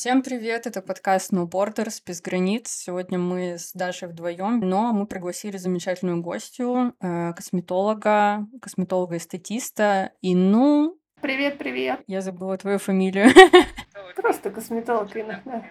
[0.00, 2.70] Всем привет, это подкаст No Borders, без границ.
[2.70, 10.96] Сегодня мы с Дашей вдвоем, но мы пригласили замечательную гостью, э, косметолога, косметолога-эстетиста Инну.
[11.20, 12.00] Привет, привет.
[12.06, 13.28] Я забыла твою фамилию.
[14.16, 15.66] Просто косметолог иногда.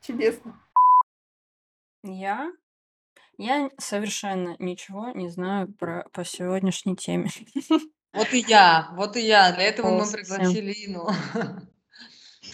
[0.00, 0.60] Чудесно.
[2.02, 2.50] Я?
[3.38, 7.30] Я совершенно ничего не знаю про по сегодняшней теме.
[8.12, 9.52] Вот и я, вот и я.
[9.52, 10.18] Для этого мы Полностью.
[10.18, 11.08] пригласили Ину.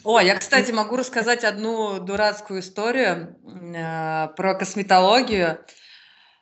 [0.05, 3.37] О, я, кстати, могу рассказать одну дурацкую историю
[3.75, 5.65] э, про косметологию.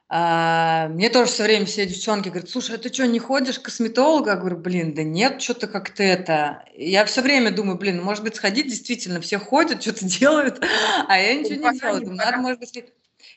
[0.09, 3.63] А, Мне тоже все время все девчонки говорят, слушай, а ты что, не ходишь к
[3.63, 4.29] косметологу?
[4.29, 6.65] Я говорю, блин, да нет, что-то как-то это.
[6.75, 10.65] Я все время думаю, блин, может быть, сходить, действительно, все ходят, что-то делают,
[11.09, 12.01] а я ничего не делаю.
[12.03, 12.85] Думаю, надо, может быть.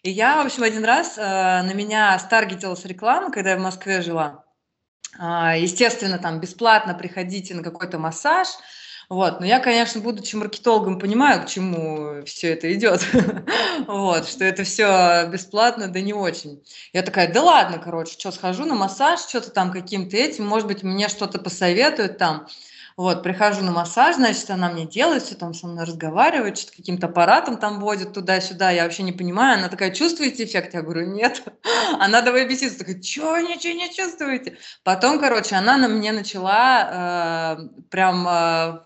[0.04, 4.02] И я, в общем, один раз э, на меня старгетилась реклама, когда я в Москве
[4.02, 4.44] жила.
[5.18, 8.48] А, Естественно, там бесплатно приходите на какой-то массаж.
[9.10, 9.40] Вот.
[9.40, 13.06] Но я, конечно, будучи маркетологом, понимаю, к чему все это идет.
[13.88, 16.62] Вот, что это все бесплатно, да не очень.
[16.92, 20.84] Я такая, да ладно, короче, что, схожу на массаж, что-то там каким-то этим, может быть,
[20.84, 22.48] мне что-то посоветуют там.
[22.98, 27.08] Вот, прихожу на массаж, значит, она мне делает, все там со мной разговаривает, что-то каким-то
[27.08, 29.58] аппаратом там водит туда-сюда, я вообще не понимаю.
[29.58, 30.74] Она такая, чувствуете эффект?
[30.74, 31.42] Я говорю, нет.
[32.00, 34.58] Она давай бесится, такая, что, ничего не чувствуете?
[34.84, 38.80] Потом, короче, она на мне начала э, прям э,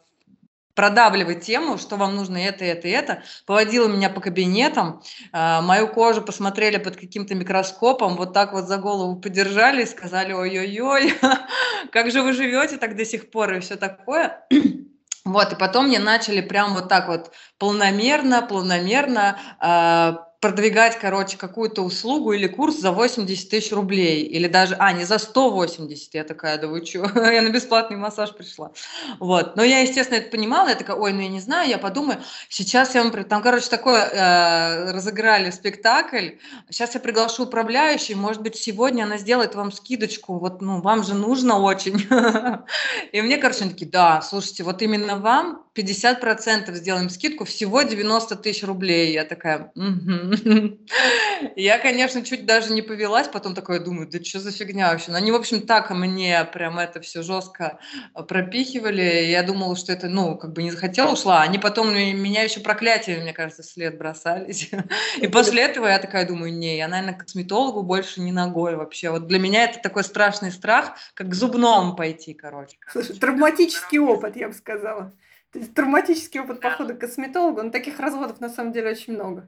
[0.76, 3.24] продавливать тему, что вам нужно это, это, это.
[3.46, 8.78] Поводила меня по кабинетам, э, мою кожу посмотрели под каким-то микроскопом, вот так вот за
[8.78, 11.14] голову подержали и сказали, ой-ой-ой,
[11.92, 14.46] как же вы живете так до сих пор и все такое.
[15.26, 21.84] Вот, и потом мне начали прям вот так вот полномерно, планомерно э, продвигать, короче, какую-то
[21.84, 24.24] услугу или курс за 80 тысяч рублей.
[24.24, 26.14] Или даже, а, не за 180.
[26.16, 27.00] Я такая, да вы что,
[27.32, 28.72] я на бесплатный массаж пришла.
[29.20, 30.68] Вот, но я, естественно, это понимала.
[30.68, 32.20] Я такая, ой, ну я не знаю, я подумаю,
[32.50, 33.24] сейчас я вам...
[33.24, 36.32] Там, короче, такое э, разыграли спектакль.
[36.70, 40.40] Сейчас я приглашу управляющую, может быть, сегодня она сделает вам скидочку.
[40.40, 42.06] Вот, ну, вам же нужно очень.
[43.14, 48.64] И мне, короче, такие, да, слушайте, вот именно вам 50% сделаем скидку, всего 90 тысяч
[48.64, 49.14] рублей.
[49.14, 50.33] Я такая, «Мгм».
[51.56, 55.12] Я, конечно, чуть даже не повелась, потом такая думаю, да что за фигня вообще.
[55.12, 57.80] Но они, в общем, так мне прям это все жестко
[58.16, 59.26] э, пропихивали.
[59.26, 61.42] Я думала, что это, ну, как бы не захотела, ушла.
[61.42, 64.70] Они потом меня еще проклятиями, мне кажется, вслед бросались.
[65.22, 69.10] И после этого я такая думаю, не, я, наверное, к косметологу больше не ногой вообще.
[69.10, 72.78] Вот для меня это такой страшный страх, как к зубному пойти, короче.
[72.90, 75.14] Слушай, травматический опыт, я бы сказала.
[75.52, 79.48] То есть травматический опыт похода к косметологу, но таких разводов на самом деле очень много.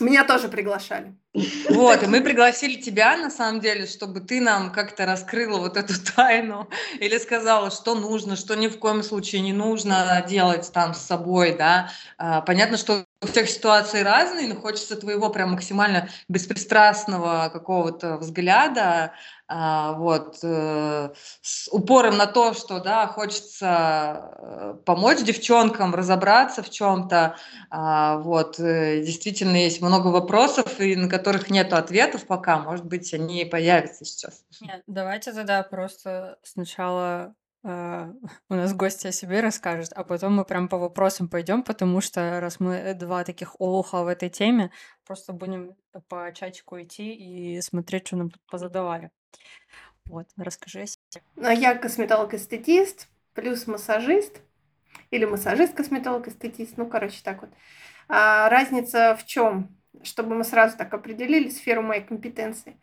[0.00, 1.16] Меня тоже приглашали.
[1.68, 5.94] Вот, и мы пригласили тебя, на самом деле, чтобы ты нам как-то раскрыла вот эту
[6.16, 6.68] тайну
[7.00, 11.56] или сказала, что нужно, что ни в коем случае не нужно делать там с собой,
[11.56, 11.90] да.
[12.16, 19.12] А, Понятно, что у всех ситуации разные, но хочется твоего прям максимально беспристрастного какого-то взгляда,
[19.48, 21.10] вот, э,
[21.40, 27.36] с упором на то, что, да, хочется э, помочь девчонкам разобраться в чем-то,
[27.70, 32.58] а, вот, э, действительно есть много вопросов, и на которых нет ответов пока.
[32.58, 34.44] Может быть, они появятся сейчас.
[34.60, 38.12] Нет, давайте тогда просто сначала э,
[38.50, 42.38] у нас гости о себе расскажет, а потом мы прям по вопросам пойдем, потому что
[42.40, 44.70] раз мы два таких олуха в этой теме,
[45.06, 45.74] просто будем
[46.08, 49.10] по чатику идти и смотреть, что нам тут позадавали.
[50.06, 51.22] Вот, расскажи о себе.
[51.42, 54.40] А Я косметолог-эстетист, плюс массажист.
[55.10, 56.76] Или массажист-косметолог-эстетист.
[56.76, 57.50] Ну, короче, так вот.
[58.08, 59.76] А разница в чем?
[60.02, 62.76] Чтобы мы сразу так определили сферу моей компетенции.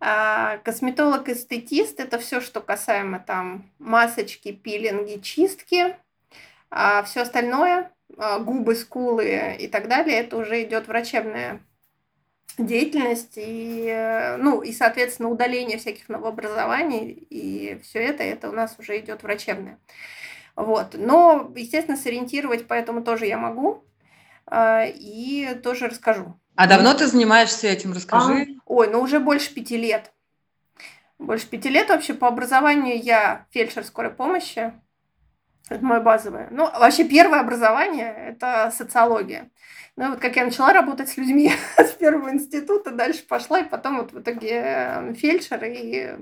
[0.00, 5.96] А, Косметолог-эстетист– это все, что касаемо там масочки, пилинги, чистки.
[6.70, 11.60] А все остальное, а, губы, скулы и так далее, это уже идет врачебная
[12.66, 18.76] деятельность и, э, ну, и, соответственно, удаление всяких новообразований и все это, это у нас
[18.78, 19.78] уже идет врачебное.
[20.56, 20.94] Вот.
[20.94, 23.84] Но, естественно, сориентировать поэтому тоже я могу
[24.46, 26.38] а, и тоже расскажу.
[26.56, 27.92] А давно ты занимаешься этим?
[27.92, 28.42] Расскажи.
[28.42, 30.12] А, Ой, ну уже больше пяти лет.
[31.18, 34.72] Больше пяти лет вообще по образованию я фельдшер скорой помощи.
[35.68, 36.48] Это мое базовое.
[36.50, 39.50] Ну, вообще первое образование– это социология.
[40.00, 43.98] Ну, вот как я начала работать с людьми с первого института, дальше пошла, и потом
[43.98, 46.16] вот в итоге э, фельдшер и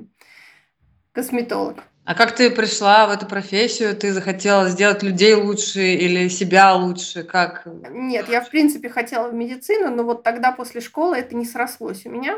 [1.12, 1.84] косметолог.
[2.04, 3.96] А как ты пришла в эту профессию?
[3.96, 7.22] Ты захотела сделать людей лучше или себя лучше?
[7.22, 7.68] Как?
[7.88, 12.04] Нет, я в принципе хотела в медицину, но вот тогда после школы это не срослось
[12.04, 12.36] у меня.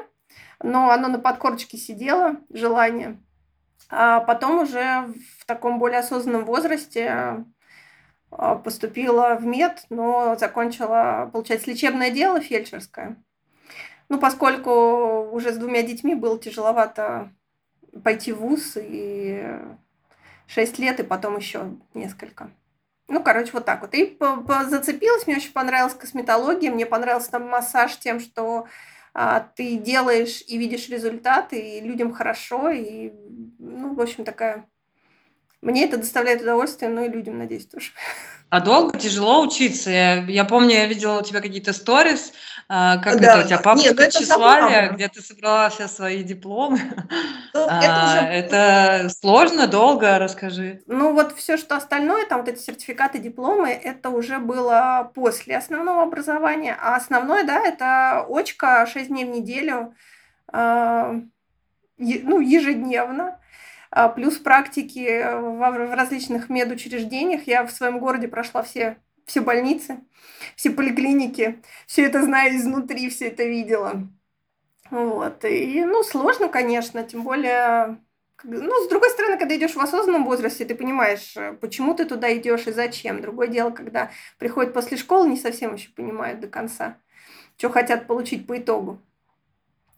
[0.63, 3.19] Но оно на подкорочке сидело, желание.
[3.89, 5.07] А потом уже
[5.39, 7.45] в таком более осознанном возрасте а,
[8.31, 13.17] поступила в мед, но закончила, получается, лечебное дело фельдшерское.
[14.09, 17.33] Ну, поскольку уже с двумя детьми было тяжеловато
[18.03, 19.57] пойти в ВУЗ, и
[20.47, 22.51] 6 лет, и потом еще несколько.
[23.09, 23.95] Ну, короче, вот так вот.
[23.95, 24.19] И
[24.69, 28.67] зацепилась, мне очень понравилась косметология, мне понравился там массаж тем, что
[29.15, 33.13] а, ты делаешь и видишь результаты, и людям хорошо, и,
[33.59, 34.69] ну, в общем, такая...
[35.63, 37.91] Мне это доставляет удовольствие, ну и людям, надеюсь, тоже.
[38.49, 39.91] А долго тяжело учиться?
[39.91, 42.33] Я, я помню, я видела у тебя какие-то сторис,
[42.69, 43.35] а, как да.
[43.35, 46.81] это у тебя папа Нет, ну где ты собрала все свои дипломы.
[47.53, 48.27] Ну, это, а, уже...
[48.27, 50.83] это сложно, долго, расскажи.
[50.87, 56.03] Ну вот все, что остальное, там вот эти сертификаты, дипломы, это уже было после основного
[56.03, 56.77] образования.
[56.81, 59.95] А основное, да, это очка 6 дней в неделю,
[60.53, 61.21] э,
[61.99, 63.40] ну, ежедневно.
[63.91, 67.47] А, плюс практики в различных медучреждениях.
[67.47, 70.01] Я в своем городе прошла все все больницы,
[70.57, 74.09] все поликлиники, все это знаю изнутри, все это видела.
[74.91, 75.45] Вот.
[75.45, 78.01] И, ну, сложно, конечно, тем более
[78.43, 82.67] ну, с другой стороны, когда идешь в осознанном возрасте, ты понимаешь, почему ты туда идешь
[82.67, 83.21] и зачем.
[83.21, 86.97] Другое дело, когда приходят после школы, не совсем еще понимают до конца,
[87.57, 89.01] что хотят получить по итогу.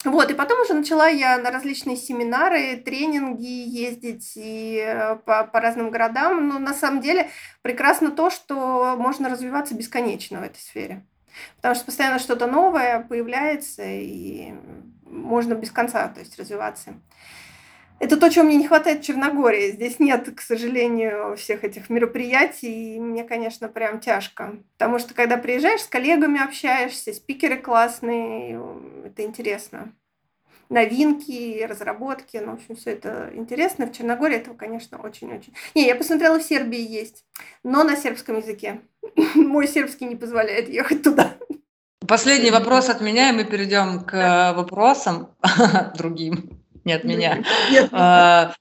[0.04, 5.60] Вот, и потом уже начала я на различные семинары, тренинги ездить и э, по, по
[5.60, 6.48] разным городам.
[6.48, 7.30] Но на самом деле
[7.62, 11.06] прекрасно то, что можно развиваться бесконечно в этой сфере.
[11.56, 14.52] Потому что постоянно что-то новое появляется, и
[15.04, 16.94] можно без конца то есть, развиваться.
[18.02, 19.70] Это то, чего мне не хватает в Черногории.
[19.70, 24.56] Здесь нет, к сожалению, всех этих мероприятий, и мне, конечно, прям тяжко.
[24.76, 28.60] Потому что, когда приезжаешь, с коллегами общаешься, спикеры классные,
[29.04, 29.92] это интересно.
[30.68, 33.86] Новинки, разработки, ну, в общем, все это интересно.
[33.86, 35.54] В Черногории этого, конечно, очень-очень.
[35.76, 37.24] Не, я посмотрела, в Сербии есть,
[37.62, 38.80] но на сербском языке.
[39.36, 41.36] Мой сербский не позволяет ехать туда.
[42.08, 45.28] Последний вопрос от меня, и мы перейдем к вопросам
[45.96, 47.44] другим не от меня.
[47.92, 48.54] А,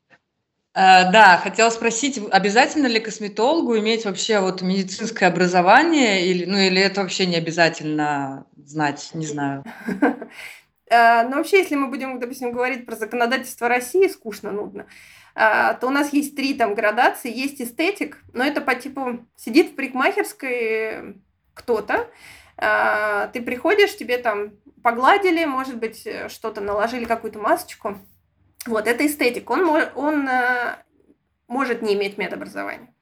[0.74, 6.82] а, да, хотела спросить, обязательно ли косметологу иметь вообще вот медицинское образование, или, ну, или
[6.82, 9.64] это вообще не обязательно знать, не знаю.
[10.94, 14.88] А, ну, вообще, если мы будем, допустим, говорить про законодательство России, скучно, нудно,
[15.34, 17.34] то у нас есть три там градации.
[17.34, 21.16] Есть эстетик, но это по типу сидит в парикмахерской
[21.54, 22.10] кто-то,
[22.62, 24.52] ты приходишь, тебе там
[24.84, 27.98] погладили, может быть, что-то наложили, какую-то масочку,
[28.66, 29.50] вот, это эстетик.
[29.50, 30.76] Он, он э,
[31.48, 32.94] может не иметь медобразования.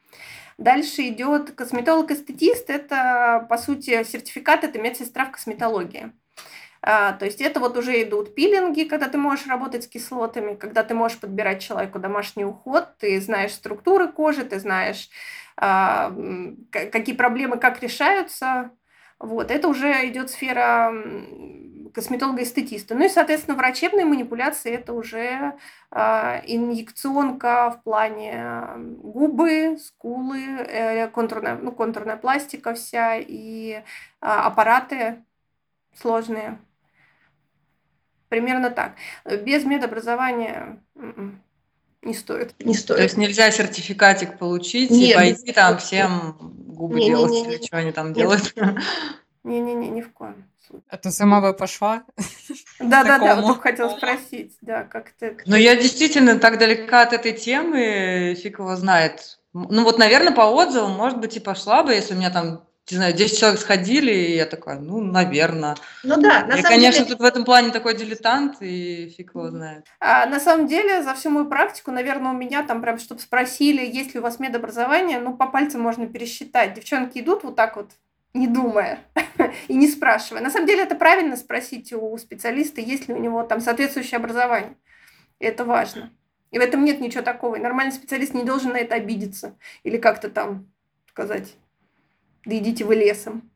[0.57, 2.69] Дальше идет косметолог-эстетист.
[2.69, 6.11] Это, по сути, сертификат, это медсестра в косметологии.
[6.81, 10.83] А, то есть это вот уже идут пилинги, когда ты можешь работать с кислотами, когда
[10.83, 15.09] ты можешь подбирать человеку домашний уход, ты знаешь структуры кожи, ты знаешь,
[15.57, 16.13] а,
[16.71, 18.71] какие проблемы как решаются.
[19.19, 20.93] Вот, это уже идет сфера
[21.93, 22.95] косметолога-эстетиста.
[22.95, 25.53] Ну и, соответственно, врачебные манипуляции– это уже
[25.91, 33.81] э, инъекционка в плане губы, скулы, э, контурная, ну, контурная пластика вся и э,
[34.21, 35.23] аппараты
[35.95, 36.59] сложные.
[38.29, 38.93] Примерно так.
[39.25, 41.41] Без медобразования м-м,
[42.01, 42.53] не стоит.
[42.63, 42.97] Не стоит.
[42.97, 47.47] То есть нельзя сертификатик получить Нет, и пойти там всем губы не, делать не, не,
[47.47, 48.15] не, или что они там Нет.
[48.15, 48.55] делают?
[49.43, 50.49] Не-не-не, ни в коем
[50.87, 52.03] а ты сама бы пошла?
[52.79, 55.37] Да-да-да, вот хотела спросить, да, как ты...
[55.45, 59.39] Но я действительно так далека от этой темы, фиг его знает.
[59.53, 62.97] Ну вот, наверное, по отзывам, может быть, и пошла бы, если у меня там не
[62.97, 65.75] знаю, 10 человек сходили, и я такая, ну, наверное.
[66.03, 67.15] Ну да, на я, самом конечно, деле...
[67.15, 69.85] тут в этом плане такой дилетант, и фиг его знает.
[69.99, 73.85] А, на самом деле, за всю мою практику, наверное, у меня там прям, чтобы спросили,
[73.85, 76.73] есть ли у вас медобразование, ну, по пальцам можно пересчитать.
[76.73, 77.91] Девчонки идут вот так вот
[78.33, 78.99] не думая
[79.67, 80.41] и не спрашивая.
[80.41, 84.75] На самом деле это правильно спросить у специалиста, есть ли у него там соответствующее образование.
[85.39, 86.11] И это важно.
[86.51, 87.55] И в этом нет ничего такого.
[87.55, 90.71] И нормальный специалист не должен на это обидеться или как-то там
[91.07, 91.55] сказать,
[92.45, 93.49] да идите вы лесом.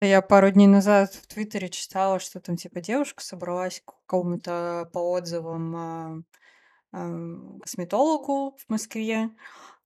[0.00, 4.98] Я пару дней назад в Твиттере читала, что там типа девушка собралась к какому-то по
[5.12, 6.22] отзывам а,
[6.92, 9.30] а, косметологу в Москве,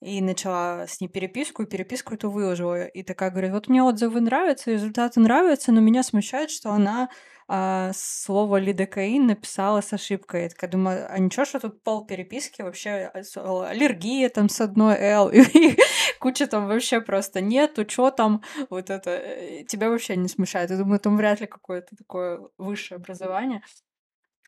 [0.03, 2.87] и начала с ней переписку, и переписку эту выложила.
[2.87, 7.09] И такая говорит, вот мне отзывы нравятся, результаты нравятся, но меня смущает, что она
[7.47, 10.45] а, слово лидокаин написала с ошибкой.
[10.45, 14.97] Я такая думаю, а ничего, что тут пол переписки вообще а, аллергия там с одной
[14.97, 15.77] L, и
[16.19, 20.71] куча там вообще просто нету, что там, вот это, э, тебя вообще не смущает.
[20.71, 23.63] Я думаю, там вряд ли какое-то такое высшее образование.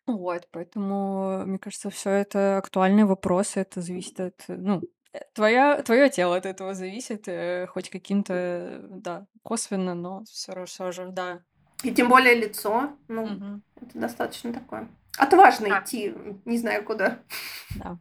[0.07, 4.83] Вот, поэтому, мне кажется, все это актуальные вопросы, это зависит от, ну,
[5.33, 11.43] твоя, твое тело от этого зависит, э, хоть каким-то, да, косвенно, но все же, да.
[11.83, 13.61] И тем более лицо, ну, угу.
[13.77, 14.89] это достаточно такое.
[15.19, 15.85] Отважно так.
[15.85, 17.21] идти, не знаю куда.
[17.77, 17.99] Да.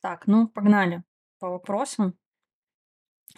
[0.00, 1.02] Так, ну, погнали
[1.38, 2.14] по вопросам.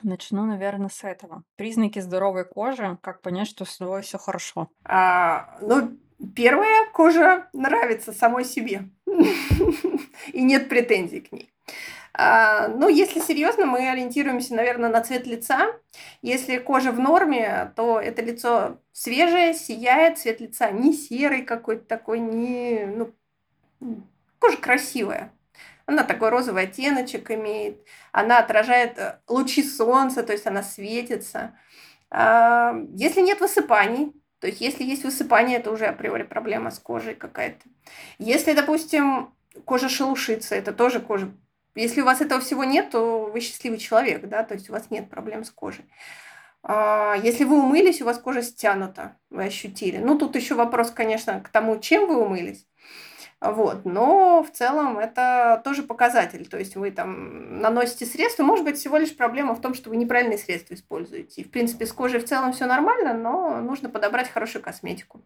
[0.02, 1.44] Начну, наверное, с этого.
[1.56, 2.98] Признаки здоровой кожи.
[3.02, 4.68] Как понять, что с тобой все хорошо?
[4.84, 5.96] А, ну,
[6.34, 8.90] первое, кожа нравится самой себе.
[10.32, 11.52] И нет претензий к ней.
[12.16, 15.72] А, ну, если серьезно, мы ориентируемся, наверное, на цвет лица.
[16.22, 22.20] Если кожа в норме, то это лицо свежее, сияет, цвет лица не серый какой-то такой,
[22.20, 22.86] не...
[22.86, 23.12] Ну,
[24.38, 25.32] кожа красивая.
[25.86, 27.84] Она такой розовый оттеночек имеет.
[28.12, 31.58] Она отражает э, лучи солнца, то есть она светится.
[32.10, 37.14] А, если нет высыпаний, то есть если есть высыпание, это уже априори проблема с кожей
[37.14, 37.66] какая-то.
[38.18, 41.32] Если, допустим, кожа шелушится, это тоже кожа.
[41.74, 44.90] Если у вас этого всего нет, то вы счастливый человек, да, то есть у вас
[44.90, 45.84] нет проблем с кожей.
[46.62, 49.98] А, если вы умылись, у вас кожа стянута, вы ощутили.
[49.98, 52.66] Ну, тут еще вопрос, конечно, к тому, чем вы умылись.
[53.44, 53.84] Вот.
[53.84, 56.46] Но в целом это тоже показатель.
[56.48, 58.42] То есть вы там наносите средства.
[58.42, 61.42] Может быть, всего лишь проблема в том, что вы неправильные средства используете.
[61.42, 65.20] И, в принципе, с кожей в целом все нормально, но нужно подобрать хорошую косметику.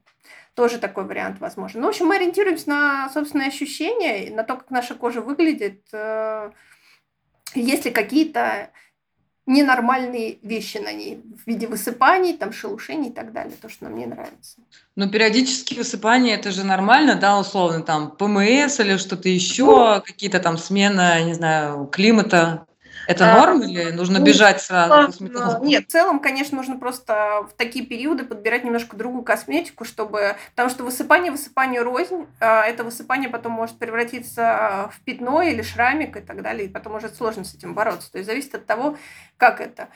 [0.55, 1.81] Тоже такой вариант возможен.
[1.81, 5.83] Ну, в общем, мы ориентируемся на собственные ощущения, на то, как наша кожа выглядит.
[5.93, 6.51] Э,
[7.55, 8.71] Если какие-то
[9.49, 13.97] ненормальные вещи на ней в виде высыпаний, там, шелушений и так далее, то, что нам
[13.97, 14.61] не нравится.
[14.95, 20.39] Но периодические высыпания это же нормально, да, условно, там ПМС или что-то еще, ну, какие-то
[20.39, 22.67] там смена, не знаю, климата.
[23.09, 25.15] Это а, норм или нужно ну, бежать сразу?
[25.19, 30.37] Ну, нет, в целом, конечно, нужно просто в такие периоды подбирать немножко другую косметику, чтобы...
[30.51, 32.27] Потому что высыпание высыпанию рознь.
[32.39, 36.67] А это высыпание потом может превратиться в пятно или шрамик и так далее.
[36.67, 38.13] И потом уже сложно с этим бороться.
[38.13, 38.99] То есть зависит от того,
[39.39, 39.89] как это.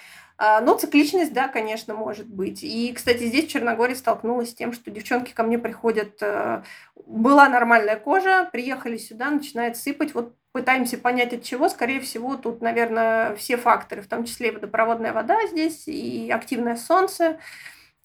[0.45, 2.65] А, но цикличность, да, конечно, может быть.
[2.65, 6.65] И, кстати, здесь в Черногории столкнулась с тем, что девчонки ко мне приходят, э,
[7.07, 10.15] была нормальная кожа, приехали сюда, начинает сыпать.
[10.15, 11.69] Вот пытаемся понять от чего.
[11.69, 16.75] Скорее всего, тут, наверное, все факторы, в том числе и водопроводная вода здесь, и активное
[16.75, 17.39] солнце,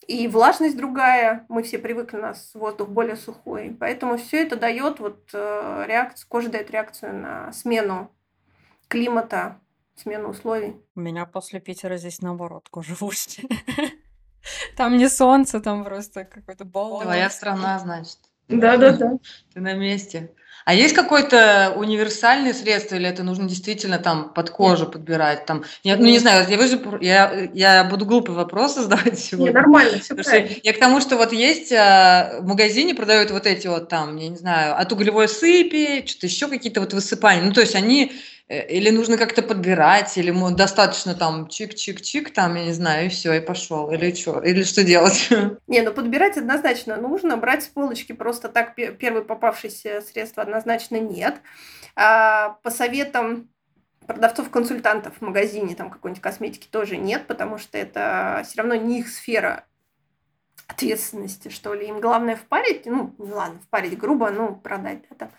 [0.06, 1.44] и влажность другая.
[1.48, 3.76] Мы все привыкли, у нас воздух более сухой.
[3.80, 8.12] Поэтому все это дает вот э, реакцию, кожа дает реакцию на смену
[8.86, 9.58] климата,
[10.00, 10.76] смену условий.
[10.94, 13.02] У меня после Питера здесь наоборот кожа в
[14.76, 17.00] Там не солнце, там просто какой-то бол.
[17.00, 18.18] Твоя страна, значит.
[18.48, 19.18] Да-да-да.
[19.52, 20.30] Ты на месте.
[20.64, 24.92] А есть какое-то универсальное средство, или это нужно действительно там под кожу Нет.
[24.92, 25.46] подбирать?
[25.46, 29.46] Там, я, ну, не знаю, я, вижу, я, я буду глупый вопрос задавать сегодня.
[29.46, 30.50] Нет, нормально, все правильно.
[30.62, 34.28] Я к тому, что вот есть а, в магазине продают вот эти вот там, я
[34.28, 37.42] не знаю, от углевой сыпи, что-то еще какие-то вот высыпания.
[37.42, 38.12] Ну, то есть они
[38.48, 43.40] или нужно как-то подбирать, или достаточно там чик-чик-чик, там, я не знаю, и все, и
[43.40, 43.90] пошел.
[43.90, 44.40] Или что?
[44.40, 45.28] Или что делать?
[45.66, 47.36] Не, ну подбирать однозначно нужно.
[47.36, 51.36] Брать с полочки просто так первый попавшийся средство однозначно нет.
[51.94, 53.50] А по советам
[54.06, 59.08] продавцов-консультантов в магазине там какой-нибудь косметики тоже нет, потому что это все равно не их
[59.08, 59.66] сфера
[60.68, 61.86] ответственности, что ли.
[61.88, 65.30] Им главное впарить, ну, ладно, впарить грубо, ну, продать, да, там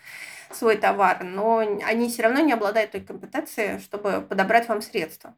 [0.54, 5.34] свой товар, но они все равно не обладают той компетенцией, чтобы подобрать вам средства.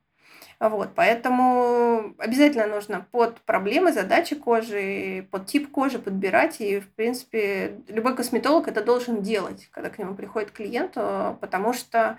[0.61, 6.61] Вот, поэтому обязательно нужно под проблемы, задачи кожи, под тип кожи подбирать.
[6.61, 11.73] И, в принципе, любой косметолог это должен делать, когда к нему приходит клиент, э, потому
[11.73, 12.16] что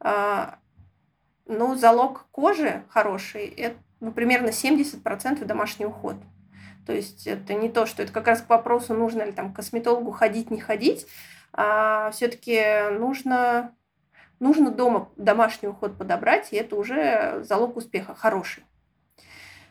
[0.00, 0.58] а,
[1.46, 6.16] ну, залог кожи хороший– это ну, примерно 70% домашний уход.
[6.86, 10.10] То есть это не то, что это как раз к вопросу, нужно ли там косметологу
[10.10, 11.06] ходить, не ходить,
[11.52, 13.74] а все-таки нужно,
[14.40, 18.64] нужно дома домашний уход подобрать, и это уже залог успеха, хороший.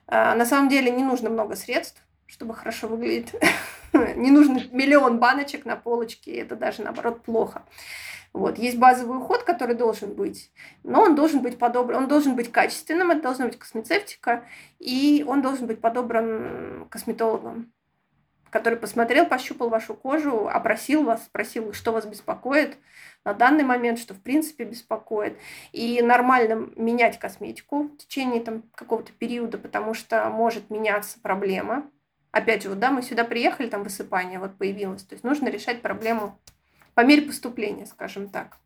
[0.08, 3.34] А на самом деле не нужно много средств, чтобы хорошо выглядеть.
[3.94, 7.64] Не нужно миллион баночек на полочке, это даже наоборот плохо.
[8.34, 8.58] Вот.
[8.58, 10.52] Есть базовый уход, который должен быть,
[10.84, 14.46] но он должен быть подобран, он должен быть качественным, это должна быть космецевтика,
[14.78, 17.72] и он должен быть подобран косметологом
[18.58, 22.76] который посмотрел, пощупал вашу кожу, опросил вас, спросил, что вас беспокоит
[23.24, 25.38] на данный момент, что в принципе беспокоит.
[25.74, 31.88] И нормально менять косметику в течение там, какого-то периода, потому что может меняться проблема.
[32.32, 35.04] Опять же, вот, да, мы сюда приехали, там высыпание вот появилось.
[35.04, 36.40] То есть нужно решать проблему
[36.96, 38.58] по мере поступления, скажем так.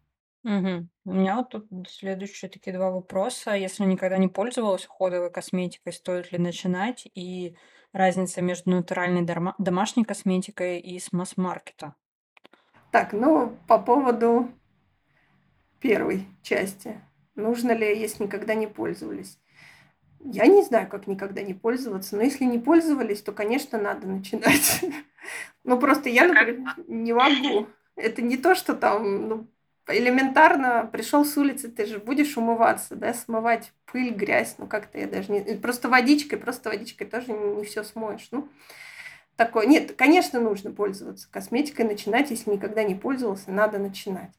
[0.45, 0.87] Угу.
[1.03, 3.51] У меня вот тут следующие такие два вопроса.
[3.51, 7.09] Если никогда не пользовалась уходовой косметикой, стоит ли начинать?
[7.13, 7.57] И
[7.93, 11.95] разница между натуральной дома- домашней косметикой и с масс-маркета?
[12.91, 14.49] Так, ну, по поводу
[15.79, 17.01] первой части.
[17.35, 19.39] Нужно ли, если никогда не пользовались?
[20.19, 24.83] Я не знаю, как никогда не пользоваться, но если не пользовались, то, конечно, надо начинать.
[25.63, 27.67] Ну, просто я, например, не могу.
[27.95, 29.50] Это не то, что там, ну,
[29.87, 35.07] элементарно пришел с улицы, ты же будешь умываться, да, смывать пыль, грязь, ну как-то я
[35.07, 35.41] даже не...
[35.55, 38.27] Просто водичкой, просто водичкой тоже не, не все смоешь.
[38.31, 38.49] Ну,
[39.35, 39.65] такое.
[39.65, 44.31] Нет, конечно, нужно пользоваться косметикой, начинать, если никогда не пользовался, надо начинать.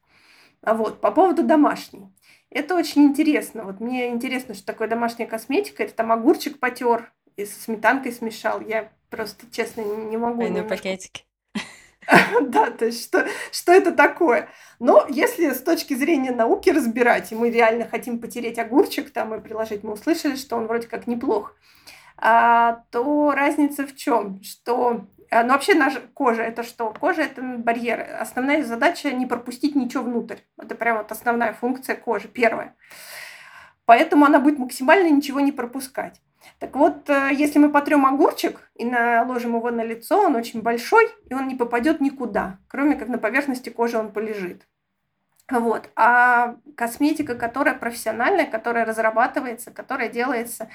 [0.63, 2.09] А вот, по поводу домашней.
[2.51, 3.65] Это очень интересно.
[3.65, 5.83] Вот мне интересно, что такое домашняя косметика.
[5.83, 8.61] Это там огурчик потер и со сметанкой смешал.
[8.61, 10.37] Я просто, честно, не могу.
[10.37, 11.25] Двойной пакетики.
[12.43, 14.49] Да, то есть что, что это такое?
[14.79, 19.41] Но если с точки зрения науки разбирать, и мы реально хотим потереть огурчик там и
[19.41, 21.55] приложить, мы услышали, что он вроде как неплох,
[22.17, 24.43] а, то разница в чем?
[24.43, 26.93] Что а, ну, вообще наша кожа это что?
[26.93, 28.07] Кожа это барьер.
[28.21, 30.37] Основная задача не пропустить ничего внутрь.
[30.59, 32.77] Это прям вот основная функция кожи, первая.
[33.87, 36.21] Поэтому она будет максимально ничего не пропускать.
[36.59, 41.09] Так вот, э, если мы потрем огурчик и наложим его на лицо, он очень большой,
[41.29, 44.67] и он не попадет никуда, кроме как на поверхности кожи он полежит.
[45.51, 45.91] Вот.
[45.97, 50.69] А косметика, которая профессиональная, которая разрабатывается, которая делается,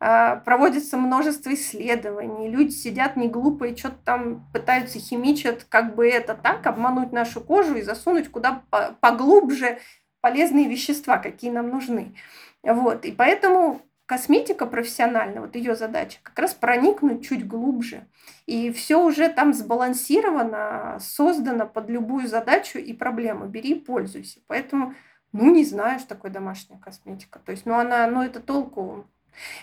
[0.00, 6.08] э, проводится множество исследований, люди сидят не глупо и что-то там пытаются химичат, как бы
[6.08, 8.62] это так, обмануть нашу кожу и засунуть куда
[9.00, 9.78] поглубже
[10.20, 12.16] полезные вещества, какие нам нужны.
[12.62, 13.04] Вот.
[13.04, 18.06] И поэтому косметика профессиональная, вот ее задача, как раз проникнуть чуть глубже.
[18.46, 23.44] И все уже там сбалансировано, создано под любую задачу и проблему.
[23.44, 24.40] Бери и пользуйся.
[24.46, 24.94] Поэтому,
[25.32, 27.38] ну, не знаю, что такое домашняя косметика.
[27.38, 29.04] То есть, ну, она, ну, это толку.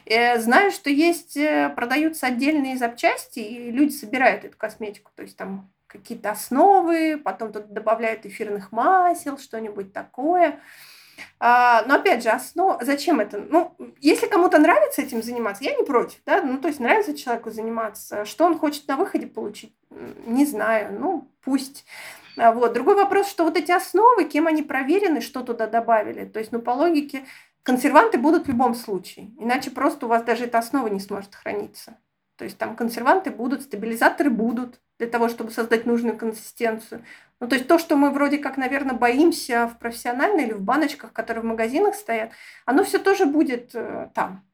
[0.05, 5.09] Э, знаю, что есть, э, продаются отдельные запчасти, и люди собирают эту косметику.
[5.15, 10.59] То есть, там какие-то основы, потом тут добавляют эфирных масел, что-нибудь такое.
[11.39, 12.81] А, но опять же, основ...
[12.81, 13.38] зачем это?
[13.38, 17.51] Ну, если кому-то нравится этим заниматься, я не против, да, ну, то есть нравится человеку
[17.51, 19.75] заниматься, что он хочет на выходе получить,
[20.25, 21.85] не знаю, ну, пусть.
[22.37, 22.74] А, вот.
[22.74, 26.61] Другой вопрос, что вот эти основы, кем они проверены, что туда добавили, то есть, ну,
[26.61, 27.25] по логике,
[27.63, 31.98] консерванты будут в любом случае, иначе просто у вас даже эта основа не сможет храниться.
[32.37, 37.03] То есть там консерванты будут, стабилизаторы будут для того, чтобы создать нужную консистенцию.
[37.40, 41.12] Ну, то есть то, что мы вроде как, наверное, боимся в профессиональной или в баночках,
[41.12, 42.31] которые в магазинах стоят,
[42.66, 44.46] оно все тоже будет э, там.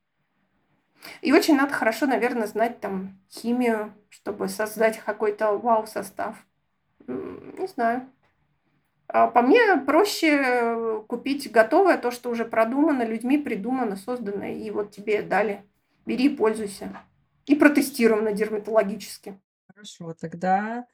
[1.22, 6.36] И очень надо хорошо, наверное, знать там химию, чтобы создать какой-то вау-состав.
[7.08, 8.08] Не знаю.
[9.08, 14.92] А по мне проще купить готовое, то, что уже продумано, людьми придумано, создано, и вот
[14.92, 15.66] тебе дали.
[16.06, 16.98] Бери и пользуйся.
[17.46, 19.40] И протестировано дерматологически.
[19.82, 20.86] Хорошо, тогда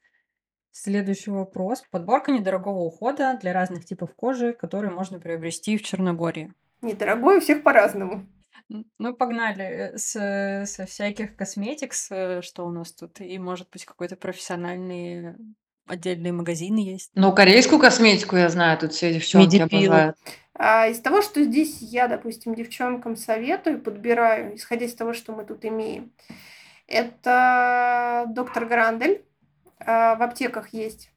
[0.72, 1.84] следующий вопрос.
[1.92, 6.54] Подборка недорогого ухода для разных типов кожи, которые можно приобрести в Черногории.
[6.82, 8.26] Недорогой у всех по-разному.
[8.70, 13.84] Ну, погнали э, с, со всяких косметикс, э, что у нас тут, и, может быть,
[13.84, 15.36] какой-то профессиональный
[15.86, 17.12] отдельные магазины есть.
[17.14, 19.92] Ну, корейскую косметику я знаю, тут все девчонки Медипил.
[19.92, 20.18] обожают.
[20.54, 25.44] А из того, что здесь я, допустим, девчонкам советую, подбираю, исходя из того, что мы
[25.44, 26.14] тут имеем,
[26.88, 29.24] это доктор Грандель.
[29.80, 31.12] А, в аптеках есть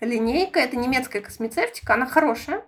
[0.00, 2.64] линейка, это немецкая космецевтика, она хорошая.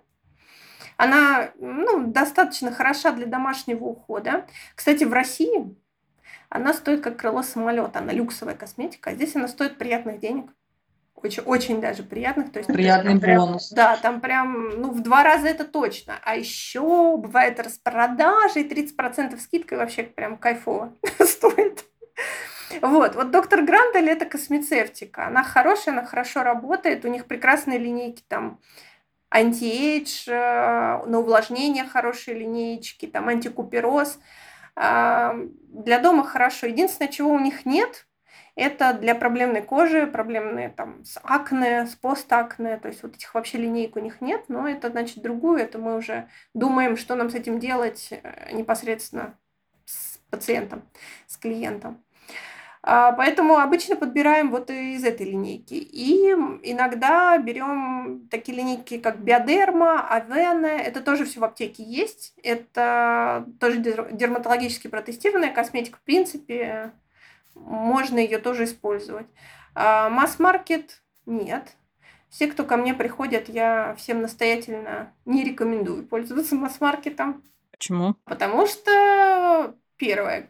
[0.97, 4.47] Она ну, достаточно хороша для домашнего ухода.
[4.73, 5.75] Кстати, в России
[6.49, 10.51] она стоит как крыло самолета, она люксовая косметика, а здесь она стоит приятных денег.
[11.13, 12.51] Очень, очень даже приятных.
[12.51, 13.71] То есть, Приятный прям, бонус.
[13.71, 16.19] Да, там прям, ну, в два раза это точно.
[16.23, 20.93] А еще бывает распродажи, 30% скидка, и вообще прям кайфово
[21.25, 21.85] стоит.
[22.81, 25.27] Вот, вот доктор Грандель это космецевтика.
[25.27, 28.59] Она хорошая, она хорошо работает, у них прекрасные линейки там
[29.29, 34.19] антиэйдж, э, на увлажнение хорошие линейки, там антикупероз.
[34.75, 35.35] А,
[35.69, 36.67] для дома хорошо.
[36.67, 38.07] Единственное, чего у них нет,
[38.55, 43.57] это для проблемной кожи, проблемные там с акне, с постакне, то есть вот этих вообще
[43.57, 47.35] линейок у них нет, но это значит другую, это мы уже думаем, что нам с
[47.35, 49.37] этим делать э, непосредственно
[49.85, 50.83] с пациентом,
[51.27, 52.03] с клиентом.
[52.89, 55.73] А, поэтому обычно подбираем вот из этой линейки.
[55.73, 56.31] И
[56.63, 60.67] иногда берем такие линейки, как Биодерма, Авена.
[60.67, 62.33] Это тоже все в аптеке есть.
[62.43, 65.97] Это тоже дерматологически протестированная косметика.
[65.97, 66.93] В принципе,
[67.55, 69.27] можно ее тоже использовать.
[69.75, 71.75] А масс-маркет нет.
[72.29, 77.43] Все, кто ко мне приходят, я всем настоятельно не рекомендую пользоваться масс-маркетом.
[77.71, 78.15] Почему?
[78.23, 80.47] Потому что, первое,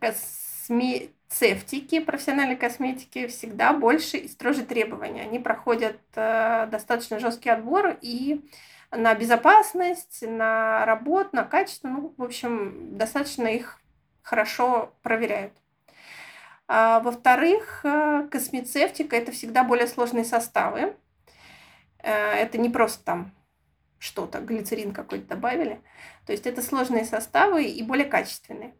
[1.27, 5.23] космецевтики, профессиональной косметики всегда больше и строже требования.
[5.23, 8.49] Они проходят э, достаточно жесткий отбор и
[8.91, 11.89] на безопасность, на работу, на качество.
[11.89, 13.79] Ну, в общем, достаточно их
[14.21, 15.53] хорошо проверяют.
[16.67, 20.95] А, во-вторых, э, космецевтика– это всегда более сложные составы.
[21.99, 23.31] Э, это не просто там
[23.99, 25.81] что-то, глицерин какой-то добавили.
[26.25, 28.73] То есть это сложные составы и более качественные.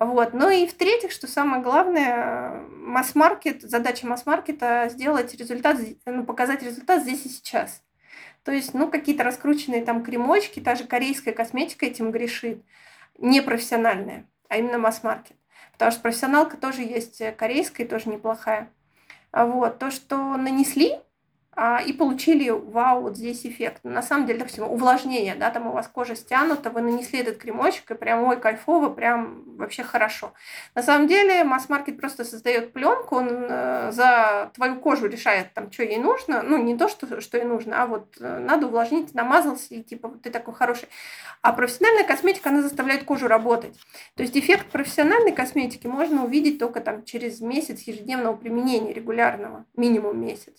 [0.00, 0.32] Вот.
[0.32, 7.26] Ну и в-третьих, что самое главное, масс-маркет, задача масс-маркета сделать результат, ну, показать результат здесь
[7.26, 7.82] и сейчас.
[8.42, 12.64] То есть, ну, какие-то раскрученные там кремочки, та же корейская косметика этим грешит,
[13.18, 15.36] не профессиональная, а именно масс-маркет.
[15.72, 18.72] Потому что профессионалка тоже есть корейская, тоже неплохая.
[19.32, 19.78] Вот.
[19.78, 20.98] То, что нанесли,
[21.62, 23.80] а, и получили, вау, вот здесь эффект.
[23.84, 27.90] На самом деле, допустим, увлажнение, да, там у вас кожа стянута, вы нанесли этот кремочек,
[27.90, 30.32] и прям, ой, кайфово, прям вообще хорошо.
[30.74, 35.82] На самом деле, масс-маркет просто создает пленку, он э, за твою кожу решает, там, что
[35.82, 39.74] ей нужно, ну, не то, что, что ей нужно, а вот э, надо увлажнить, намазался,
[39.74, 40.88] и типа, ты такой хороший.
[41.42, 43.78] А профессиональная косметика, она заставляет кожу работать.
[44.14, 50.18] То есть эффект профессиональной косметики можно увидеть только там через месяц ежедневного применения регулярного, минимум
[50.18, 50.54] месяц.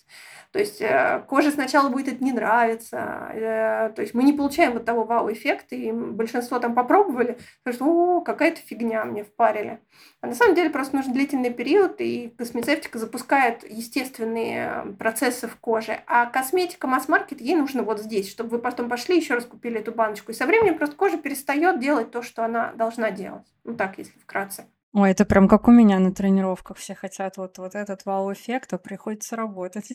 [0.52, 0.91] То есть э,
[1.28, 5.74] коже сначала будет это не нравиться, э, то есть мы не получаем вот того вау-эффекта,
[5.74, 7.38] и большинство там попробовали,
[7.70, 9.80] что о, какая-то фигня мне впарили.
[10.20, 16.00] А на самом деле просто нужен длительный период, и космецевтика запускает естественные процессы в коже.
[16.06, 19.92] А косметика масс-маркет, ей нужно вот здесь, чтобы вы потом пошли еще раз купили эту
[19.92, 20.30] баночку.
[20.30, 23.46] И со временем просто кожа перестает делать то, что она должна делать.
[23.64, 24.66] Ну так, если вкратце.
[24.94, 26.76] Ой, это прям как у меня на тренировках.
[26.76, 29.92] Все хотят вот, вот этот вау-эффект, а приходится работать.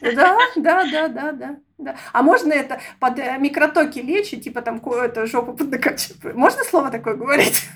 [0.00, 1.96] Да, да, да, да, да, да.
[2.12, 6.34] А можно это под э, микротоки лечь и типа там это жопу поднакачивать?
[6.34, 7.68] Можно слово такое говорить?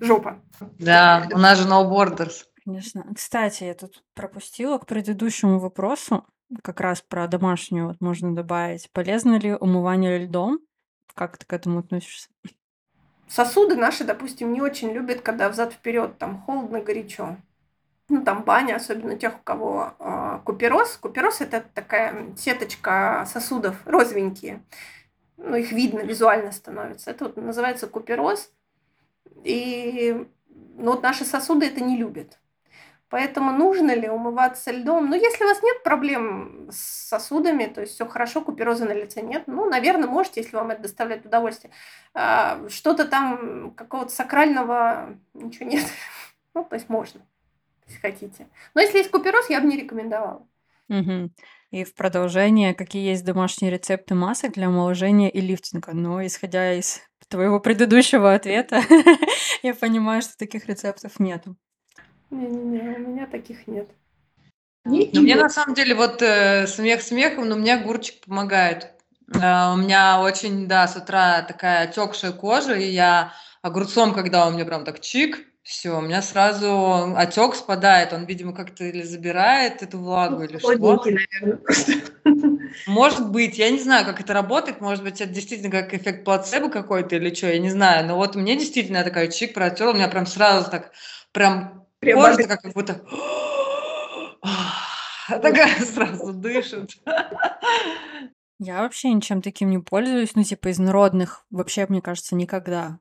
[0.00, 0.40] Жопа.
[0.78, 2.44] Да, у нас же no borders.
[2.64, 3.06] Конечно.
[3.14, 6.26] Кстати, я тут пропустила к предыдущему вопросу,
[6.62, 8.90] как раз про домашнюю вот можно добавить.
[8.92, 10.58] Полезно ли умывание льдом?
[11.14, 12.28] Как ты к этому относишься?
[13.28, 17.36] Сосуды наши, допустим, не очень любят, когда взад вперед там холодно, горячо.
[18.08, 20.96] Ну, там баня, особенно тех, у кого э, купероз.
[20.96, 24.62] Купероз– это такая сеточка сосудов розовенькие.
[25.36, 27.10] Ну, их видно, визуально становится.
[27.10, 28.50] Это вот называется купероз.
[29.44, 30.26] И
[30.76, 32.38] ну, вот наши сосуды это не любят.
[33.10, 35.08] Поэтому нужно ли умываться льдом?
[35.08, 39.22] Ну, если у вас нет проблем с сосудами, то есть все хорошо, купероза на лице
[39.22, 41.72] нет, ну, наверное, можете, если вам это доставляет удовольствие.
[42.12, 45.84] А, что-то там, какого-то сакрального, ничего нет.
[46.54, 47.20] Ну, то есть можно,
[47.86, 48.48] если хотите.
[48.74, 50.44] Но если есть купероз, я бы не рекомендовала.
[50.88, 51.30] Угу.
[51.70, 55.92] И в продолжение, какие есть домашние рецепты масок для омоложения и лифтинга?
[55.92, 58.82] Ну, исходя из твоего предыдущего ответа,
[59.62, 61.56] я понимаю, что таких рецептов нету.
[62.30, 63.88] Не-не-не, у меня таких нет.
[64.84, 68.92] Ну, мне на самом деле вот э, смех смехом, но у меня огурчик помогает.
[69.34, 74.50] Э, у меня очень, да, с утра такая отекшая кожа, и я огурцом, когда у
[74.50, 79.82] меня прям так чик, все, у меня сразу отек спадает, он, видимо, как-то или забирает
[79.82, 80.68] эту влагу, или что.
[81.10, 81.60] наверное.
[82.86, 86.70] Может быть, я не знаю, как это работает, может быть, это действительно как эффект плацебо
[86.70, 90.08] какой-то или что, я не знаю, но вот мне действительно такая чик протерла, у меня
[90.08, 90.92] прям сразу так,
[91.32, 93.04] прям Кожа такая, как будто...
[95.28, 96.92] Такая сразу дышит.
[98.60, 102.98] Я вообще ничем таким не пользуюсь, ну, типа из народных вообще, мне кажется, никогда.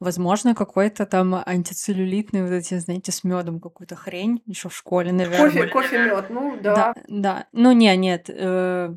[0.00, 5.50] Возможно, какой-то там антицеллюлитный, вот эти, знаете, с медом какую-то хрень, еще в школе, наверное.
[5.50, 6.74] Кофе, кофе, мед, ну да.
[6.74, 7.46] Да, да.
[7.52, 8.94] Ну, не, нет, э,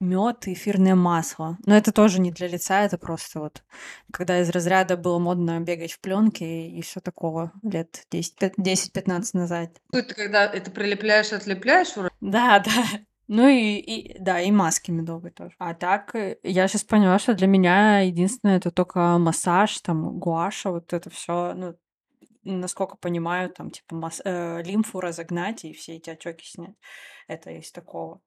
[0.00, 1.58] мед и эфирное масло.
[1.66, 3.62] Но это тоже не для лица, это просто вот
[4.10, 9.70] когда из разряда было модно бегать в пленке и все такого лет 10-15 назад.
[9.92, 11.94] Ну, это когда это прилепляешь, отлепляешь?
[12.20, 12.84] Да, да.
[13.32, 15.54] Ну и, и да, и маски медовые тоже.
[15.58, 20.72] А так, э, я сейчас поняла, что для меня единственное это только массаж, там, гуаша,
[20.72, 21.76] вот это все, ну,
[22.42, 24.20] насколько понимаю, там, типа, масс...
[24.24, 26.74] э, лимфу разогнать и все эти отеки снять.
[27.28, 28.20] Это из такого.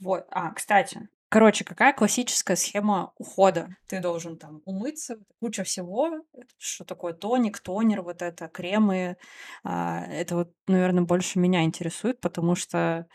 [0.00, 0.26] Вот.
[0.30, 3.76] А, кстати, Короче, какая классическая схема ухода?
[3.88, 6.20] Ты должен там умыться, куча всего.
[6.58, 9.16] Что такое тоник, тонер, вот это, кремы.
[9.64, 13.08] А, это вот, наверное, больше меня интересует, потому что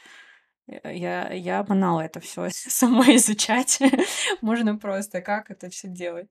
[0.67, 3.79] э, я, я манала это все сама изучать.
[4.41, 6.27] Можно просто как это все делать.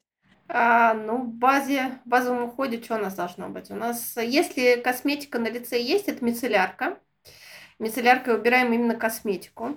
[0.47, 3.71] А, ну, в базе, в базовом уходе что у нас должно быть?
[3.71, 6.99] У нас, если косметика на лице есть, это мицеллярка.
[7.79, 9.75] Мицелляркой выбираем именно косметику.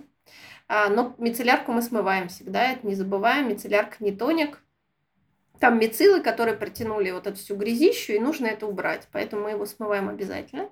[0.74, 3.50] А, но мицеллярку мы смываем всегда, это не забываем.
[3.50, 4.64] Мицеллярка не тоник.
[5.60, 9.10] Там мицилы, которые протянули вот эту всю грязищу, и нужно это убрать.
[9.12, 10.70] Поэтому мы его смываем обязательно.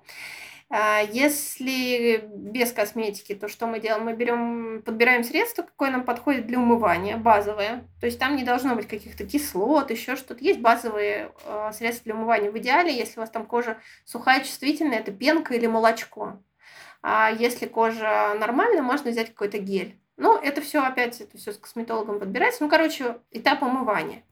[0.70, 4.06] А если без косметики, то что мы делаем?
[4.06, 7.84] Мы берем, подбираем средство, какое нам подходит для умывания, базовое.
[8.00, 10.42] То есть там не должно быть каких-то кислот, еще что-то.
[10.42, 12.50] Есть базовые э, средства для умывания.
[12.50, 16.40] В идеале, если у вас там кожа сухая, чувствительная, это пенка или молочко.
[17.02, 19.98] А если кожа нормальная, можно взять какой-то гель.
[20.16, 22.62] Но это все опять, это все с косметологом подбирается.
[22.62, 24.22] Ну, короче, этап умывания.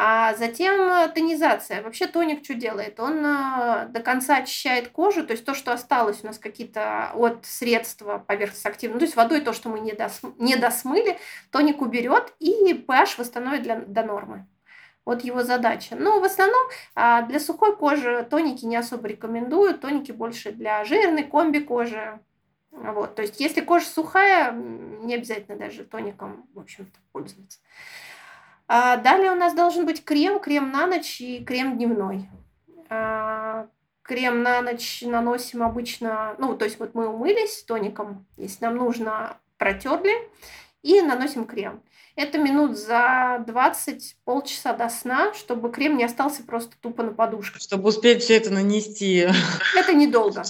[0.00, 1.82] А затем э, тонизация.
[1.82, 3.00] Вообще тоник что делает?
[3.00, 7.44] Он э, до конца очищает кожу, то есть то, что осталось у нас какие-то от
[7.44, 11.18] средства поверхностно активного, то есть водой то, что мы не досмыли,
[11.50, 14.46] тоник уберет и pH восстановит для, до нормы.
[15.08, 15.96] Вот его задача.
[15.96, 19.78] Но в основном а, для сухой кожи тоники не особо рекомендую.
[19.78, 22.20] Тоники больше для жирной комби кожи.
[22.72, 23.14] Вот.
[23.14, 27.58] То есть если кожа сухая, не обязательно даже тоником, в общем-то, пользоваться.
[28.66, 32.28] А далее у нас должен быть крем, крем на ночь и крем дневной.
[32.90, 33.66] А,
[34.02, 39.38] крем на ночь наносим обычно, ну, то есть вот мы умылись тоником, если нам нужно,
[39.56, 40.12] протерли,
[40.82, 41.82] и наносим крем.
[42.18, 47.60] Это минут за 20, полчаса до сна, чтобы крем не остался просто тупо на подушке.
[47.60, 49.28] Чтобы успеть все это нанести.
[49.76, 50.42] Это недолго.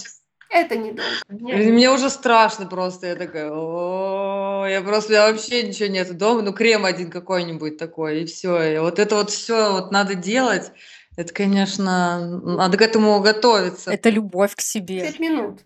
[0.49, 1.11] Это недолго.
[1.27, 3.05] Мне уже страшно просто.
[3.05, 8.23] Я такая, о, я просто, я вообще ничего нет дома, ну крем один какой-нибудь такой,
[8.23, 8.59] и все.
[8.63, 10.71] И вот это вот все вот надо делать.
[11.17, 13.91] Это, конечно, надо к этому готовиться.
[13.91, 15.01] Это любовь к себе.
[15.01, 15.59] Пять минут.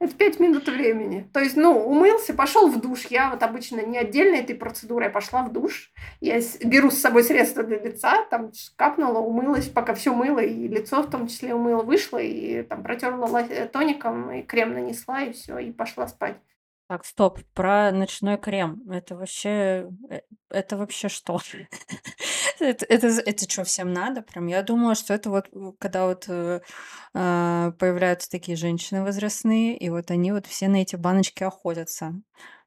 [0.00, 1.28] Это пять минут времени.
[1.32, 3.06] То есть, ну, умылся, пошел в душ.
[3.06, 5.92] Я вот обычно не отдельно этой процедурой, я пошла в душ.
[6.20, 11.02] Я беру с собой средства для лица, там капнула, умылась, пока все мыло, и лицо
[11.02, 15.72] в том числе умыла, вышла, и там протерла тоником, и крем нанесла, и все, и
[15.72, 16.36] пошла спать.
[16.88, 18.82] Так, стоп, про ночной крем.
[18.90, 19.90] Это вообще...
[20.08, 21.38] Э, это вообще что?
[22.60, 24.22] это, это, это что, всем надо?
[24.22, 26.60] Прям я думала, что это вот, когда вот э,
[27.14, 32.14] а, появляются такие женщины возрастные, и вот они вот все на эти баночки охотятся.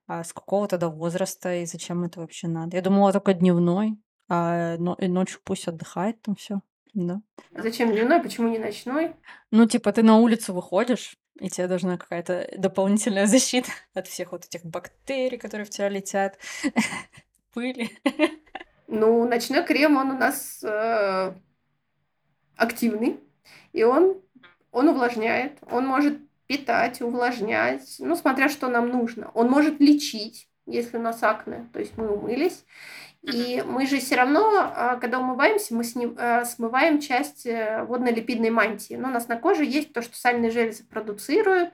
[0.08, 2.76] А с какого тогда возраста и зачем это вообще надо?
[2.76, 6.62] Я думала только дневной, а но, и ночью пусть отдыхает там все.
[6.94, 7.22] Да.
[7.56, 9.16] Зачем дневной, почему не ночной?
[9.52, 14.46] Ну, типа, ты на улицу выходишь, и тебе должна какая-то дополнительная защита от всех вот
[14.46, 16.38] этих бактерий, которые в тебя летят,
[17.54, 17.90] пыли.
[18.94, 21.34] Ну, ночной крем, он у нас э,
[22.58, 23.22] активный,
[23.72, 24.22] и он,
[24.74, 29.32] он увлажняет, он может питать, увлажнять, ну, смотря что нам нужно.
[29.34, 32.66] Он может лечить, если у нас акне, то есть мы умылись,
[33.22, 38.50] и мы же все равно, а, когда умываемся, мы сним, а, смываем часть э, водно-липидной
[38.50, 38.96] мантии.
[38.96, 41.74] Но у нас на коже есть то, что сальные железы продуцируют,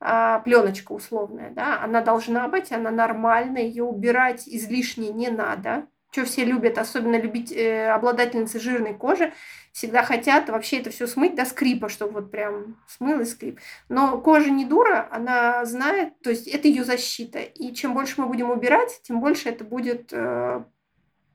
[0.00, 5.88] а, пленочка условная, да, она должна быть, она нормальная, ее убирать излишне не надо.
[6.14, 9.32] Что все любят, особенно любить э, обладательницы жирной кожи,
[9.72, 13.58] всегда хотят вообще это все смыть до скрипа, чтобы вот прям смыл и скрип.
[13.88, 17.40] Но кожа не дура, она знает, то есть это ее защита.
[17.40, 20.62] И чем больше мы будем убирать, тем больше это будет э,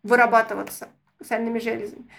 [0.03, 0.87] вырабатываться
[1.21, 2.09] сальными железами.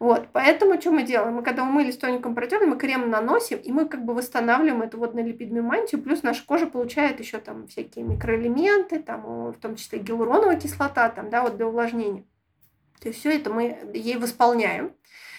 [0.00, 1.34] Вот, поэтому что мы делаем?
[1.34, 5.62] Мы когда умылись тоником протерли, мы крем наносим, и мы как бы восстанавливаем эту водно-липидную
[5.62, 11.10] мантию, плюс наша кожа получает еще там всякие микроэлементы, там, в том числе гиалуроновая кислота,
[11.10, 12.24] там, да, вот для увлажнения.
[13.00, 14.92] То есть все это мы ей восполняем,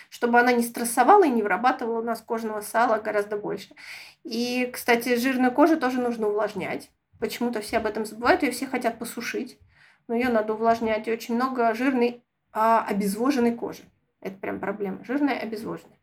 [0.10, 3.76] чтобы она не стрессовала и не вырабатывала у нас кожного сала гораздо больше.
[4.24, 6.92] И, кстати, жирную кожу тоже нужно увлажнять.
[7.20, 9.60] Почему-то все об этом забывают, ее все хотят посушить
[10.08, 11.08] но ее надо увлажнять.
[11.08, 12.22] И очень много жирной
[12.52, 13.84] а, обезвоженной кожи.
[14.22, 15.04] Это прям проблема.
[15.04, 15.98] Жирная, обезвоженная.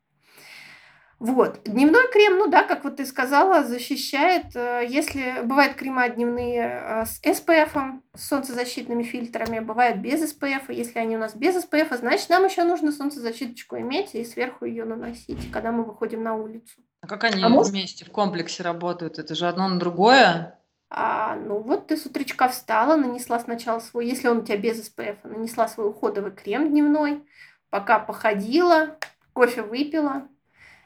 [1.19, 1.63] Вот.
[1.65, 4.55] Дневной крем, ну да, как вот ты сказала, защищает.
[4.55, 10.73] Э, если бывают крема дневные э, с SPF, с солнцезащитными фильтрами, бывают без SPF.
[10.73, 14.85] Если они у нас без SPF, значит, нам еще нужно солнцезащиточку иметь и сверху ее
[14.85, 16.81] наносить, когда мы выходим на улицу.
[17.01, 19.19] А как они а вместе в комплексе работают?
[19.19, 20.57] Это же одно на другое?
[20.91, 24.89] А, ну вот ты с утречка встала, нанесла сначала свой, если он у тебя без
[24.89, 27.25] SPF, нанесла свой уходовый крем дневной,
[27.71, 28.99] пока походила,
[29.33, 30.29] кофе выпила,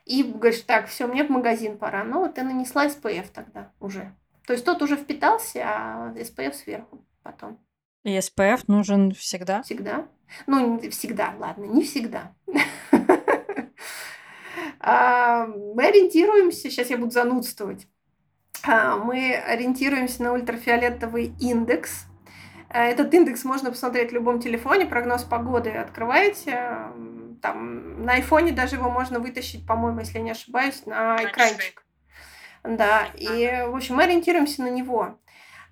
[0.04, 2.04] и говоришь, так, все, мне в магазин пора.
[2.04, 4.14] Ну, вот ты нанесла SPF тогда уже.
[4.46, 7.58] То есть тот уже впитался, а SPF сверху потом.
[8.02, 9.62] И SPF нужен всегда?
[9.62, 10.08] Всегда.
[10.46, 12.34] Ну, всегда, ладно, не всегда.
[14.84, 17.86] А, мы ориентируемся, сейчас я буду занудствовать,
[18.64, 22.06] а, мы ориентируемся на ультрафиолетовый индекс.
[22.72, 26.76] А, этот индекс можно посмотреть в любом телефоне, прогноз погоды открываете.
[27.42, 31.84] Там, на айфоне даже его можно вытащить, по-моему, если я не ошибаюсь, на экранчик.
[32.62, 35.18] Да, и, в общем, мы ориентируемся на него.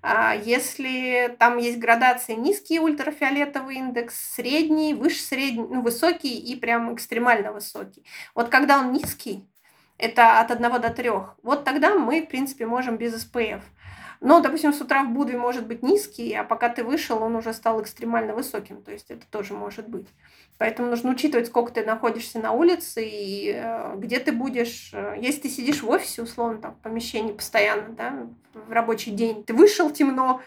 [0.03, 6.93] А, если там есть градации низкий ультрафиолетовый индекс, средний, выше средний, ну, высокий и прям
[6.93, 8.05] экстремально высокий.
[8.35, 9.47] Вот когда он низкий,
[9.97, 11.09] это от 1 до 3.
[11.43, 13.61] Вот тогда мы, в принципе, можем без SPF.
[14.21, 17.53] Но, допустим, с утра в Будве может быть низкий, а пока ты вышел, он уже
[17.53, 18.83] стал экстремально высоким.
[18.83, 20.07] То есть это тоже может быть.
[20.59, 24.91] Поэтому нужно учитывать, сколько ты находишься на улице и э, где ты будешь.
[24.93, 29.43] Э, если ты сидишь в офисе, условно, там, в помещении постоянно, да, в рабочий день,
[29.43, 30.41] ты вышел темно,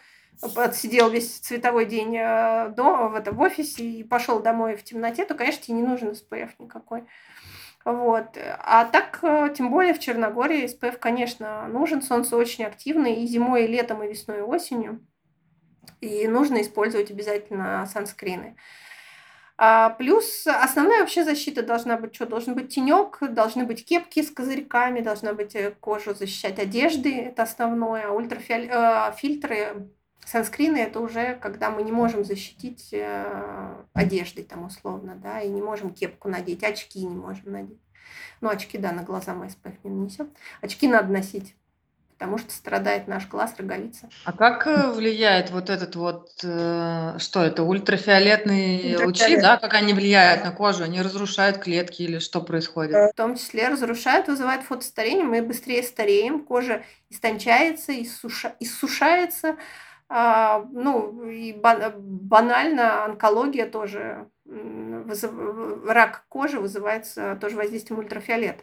[0.55, 5.25] отсидел весь цветовой день э, дома, в, этом, в офисе и пошел домой в темноте,
[5.25, 7.03] то, конечно, тебе не нужен SPF никакой.
[7.85, 8.39] Вот.
[8.61, 12.01] А так, э, тем более в Черногории SPF, конечно, нужен.
[12.01, 15.07] Солнце очень активное и зимой, и летом, и весной, и осенью.
[16.01, 18.57] И нужно использовать обязательно санскрины.
[19.57, 22.27] А плюс основная вообще защита должна быть что?
[22.27, 27.43] Должен быть тенек, должны быть кепки с козырьками, должна быть э, кожу защищать одежды, это
[27.45, 28.09] основное.
[28.09, 29.73] Ультрафильтры, э,
[30.27, 35.63] санскрины это уже когда мы не можем защитить э, одеждой там условно, да, и не
[35.63, 37.81] можем кепку надеть, очки не можем надеть.
[38.41, 40.31] Ну, очки, да, на глаза мы SPF не нанесем.
[40.61, 41.55] Очки надо носить,
[42.19, 44.09] потому что страдает наш глаз, роговица.
[44.25, 49.07] А как э, влияет вот этот вот, э, что это, ультрафиолетные Ультрафиолет.
[49.07, 50.85] лучи, да, как они влияют на кожу?
[50.85, 53.13] Они разрушают клетки или что происходит?
[53.13, 59.57] В том числе разрушают, вызывают фотостарение, мы быстрее стареем, кожа истончается, иссуша, иссушается, а,
[60.09, 65.33] ну, и банально онкология тоже, вызыв...
[65.87, 68.63] рак кожи вызывается тоже воздействием ультрафиолета.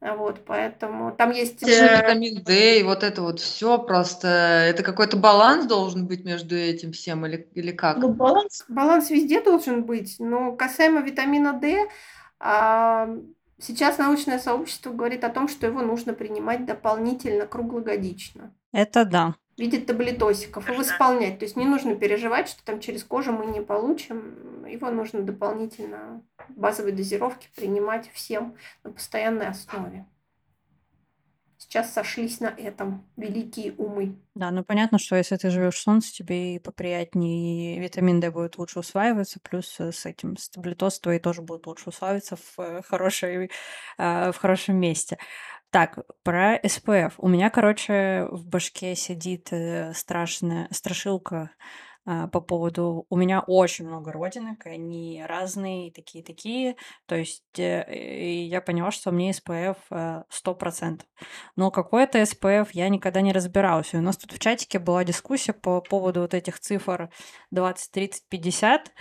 [0.00, 1.62] Вот, поэтому там есть...
[1.62, 4.26] Витамин D и вот это вот все просто...
[4.28, 7.98] Это какой-то баланс должен быть между этим всем или, или как?
[7.98, 11.86] Ну, баланс, баланс везде должен быть, но касаемо витамина D,
[12.40, 13.10] а,
[13.60, 18.52] сейчас научное сообщество говорит о том, что его нужно принимать дополнительно круглогодично.
[18.72, 21.38] Это да в виде таблетосиков и восполнять.
[21.38, 24.64] То есть не нужно переживать, что там через кожу мы не получим.
[24.66, 30.06] Его нужно дополнительно базовой дозировки принимать всем на постоянной основе.
[31.62, 34.18] Сейчас сошлись на этом великие умы.
[34.34, 38.32] Да, ну понятно, что если ты живешь в солнце, тебе и поприятнее, и витамин D
[38.32, 42.82] будет лучше усваиваться, плюс с этим с таблетоз твои тоже будут лучше усваиваться в, э,
[42.82, 43.50] хорошей,
[43.96, 45.18] э, в хорошем месте.
[45.72, 47.14] Так, про СПФ.
[47.16, 51.50] У меня, короче, в башке сидит э, страшная страшилка
[52.04, 53.06] а, по поводу...
[53.08, 56.76] У меня очень много родинок, они разные, такие-такие.
[57.06, 61.00] То есть э, я поняла, что мне СПФ э, 100%.
[61.56, 63.94] Но какой-то СПФ я никогда не разбиралась.
[63.94, 67.08] И у нас тут в чатике была дискуссия по поводу вот этих цифр
[67.50, 68.92] 20, 30, 50.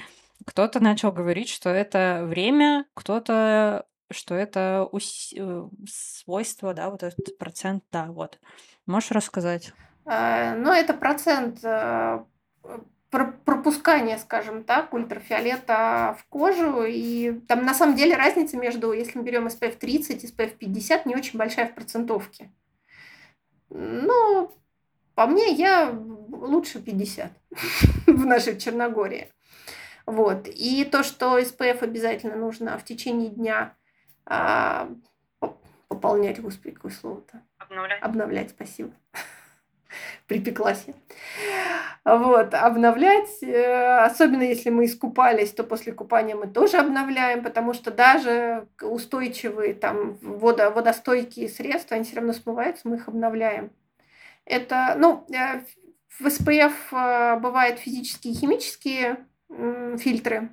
[0.47, 5.33] Кто-то начал говорить, что это время, кто-то что это ус...
[5.37, 8.39] Э, свойство, да, вот этот процент, да, вот.
[8.85, 9.73] Можешь рассказать?
[10.05, 12.23] Э, ну, это процент э,
[13.09, 16.83] пропускания, скажем так, ультрафиолета в кожу.
[16.83, 21.05] И там на самом деле разница между, если мы берем SPF 30 и SPF 50,
[21.05, 22.51] не очень большая в процентовке.
[23.69, 24.51] Ну,
[25.15, 25.91] по мне, я
[26.29, 27.31] лучше 50
[28.07, 29.31] в нашей Черногории.
[30.05, 30.47] Вот.
[30.47, 33.75] И то, что SPF обязательно нужно в течение дня
[34.25, 34.89] а,
[35.87, 37.41] пополнять, господи, какое слово-то?
[37.57, 38.01] Обновлять.
[38.01, 38.91] Обновлять, спасибо.
[40.27, 40.93] Припеклась я.
[42.03, 47.91] Вот, обновлять, э, особенно если мы искупались, то после купания мы тоже обновляем, потому что
[47.91, 53.71] даже устойчивые, там, водо, водостойкие средства, они все равно смываются, мы их обновляем.
[54.45, 55.59] Это, ну, э,
[56.07, 59.25] в SPF э, бывают физические и химические
[59.97, 60.49] фильтры,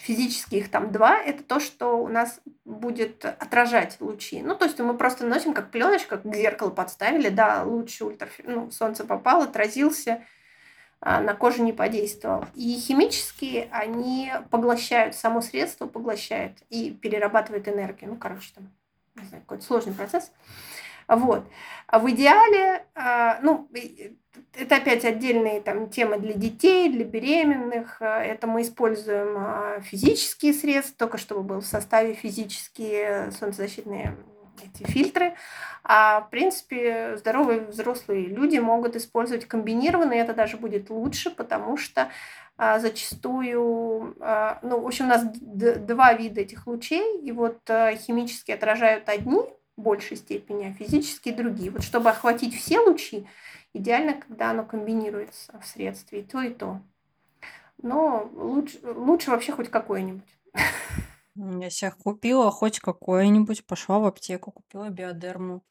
[0.00, 4.42] физически их там два, это то, что у нас будет отражать лучи.
[4.42, 8.44] Ну, то есть мы просто носим как пленочка, как зеркало подставили, да, луч ультрафи...
[8.46, 10.24] ну, солнце попал, отразился,
[11.00, 12.46] а на кожу не подействовал.
[12.54, 18.10] И химические, они поглощают, само средство поглощает и перерабатывает энергию.
[18.10, 18.70] Ну, короче, там,
[19.16, 20.32] не знаю, какой-то сложный процесс.
[21.06, 21.44] Вот.
[21.86, 23.68] А в идеале, а, ну,
[24.56, 27.98] это опять отдельные там темы для детей, для беременных.
[28.00, 34.16] А, это мы используем а, физические средства, только чтобы был в составе физические солнцезащитные
[34.62, 35.34] эти фильтры.
[35.82, 42.10] А в принципе здоровые взрослые люди могут использовать комбинированные, это даже будет лучше, потому что
[42.56, 47.94] а, зачастую, а, ну, в общем, у нас два вида этих лучей, и вот а,
[47.96, 49.40] химически отражают одни
[49.76, 51.70] в большей степени, а физические другие.
[51.72, 53.26] Вот чтобы охватить все лучи,
[53.74, 56.80] Идеально, когда оно комбинируется в средстве и то, и то.
[57.82, 60.38] Но лучше, лучше вообще хоть какое-нибудь.
[61.34, 65.64] Я себе купила хоть какое-нибудь, пошла в аптеку, купила биодерму.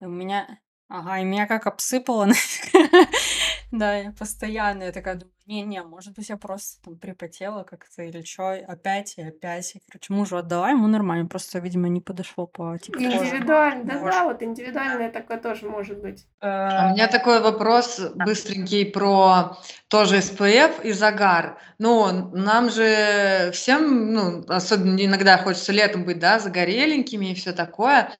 [0.00, 0.60] И у меня...
[0.88, 2.28] Ага, и меня как обсыпало.
[3.70, 8.22] Да, я постоянно я такая думаю, не-не, может быть, я просто там припотела как-то или
[8.22, 9.74] что, опять и опять.
[9.74, 12.98] И, короче, мужу отдала, ему нормально, просто, видимо, не подошло по типу.
[13.00, 14.02] Индивидуально, Может.
[14.02, 16.26] да-да, вот индивидуальное такое тоже может быть.
[16.40, 19.56] А у меня такой вопрос быстренький про
[19.88, 21.58] тоже SPF и загар.
[21.78, 28.12] Ну, нам же всем, ну, особенно иногда хочется летом быть, да, загореленькими и все такое.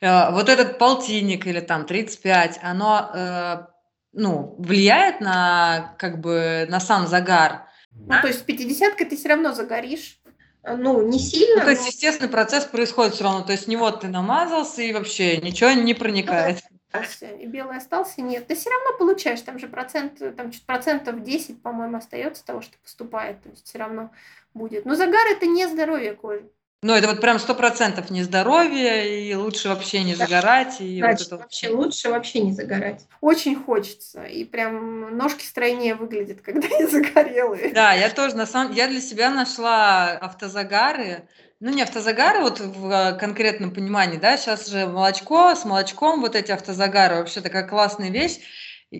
[0.00, 3.66] Э, Вот этот полтинник или там 35, оно, э,
[4.12, 7.68] ну, влияет на, как бы, на сам загар?
[7.92, 10.20] Ну, то есть 50 ты все равно загоришь.
[10.62, 13.42] Ну, не Ну, сильно, то есть но естественный процесс происходит все равно.
[13.42, 16.60] То есть не вот ты намазался и вообще ничего не проникает.
[16.92, 17.26] остался.
[17.26, 18.46] И белый остался, нет.
[18.46, 22.76] Ты все равно получаешь, там же процент, там чуть процентов 10, по-моему, остается того, что
[22.78, 23.42] поступает.
[23.42, 24.10] То есть все равно
[24.52, 24.84] будет.
[24.84, 26.50] Но загар это не здоровье кожи.
[26.82, 30.24] Ну, это вот прям сто процентов не здоровье, и лучше вообще не Да.
[30.24, 30.80] загорать.
[30.80, 31.42] И вот Значит, это вот.
[31.42, 33.06] вообще лучше вообще не загорать.
[33.20, 34.24] Очень хочется.
[34.24, 37.70] И прям ножки стройнее выглядят, когда они загорелые.
[37.74, 41.28] Да, я тоже, на самом я для себя нашла автозагары,
[41.60, 46.50] ну, не автозагары вот в конкретном понимании, да, сейчас же молочко, с молочком вот эти
[46.50, 48.38] автозагары, вообще такая классная вещь.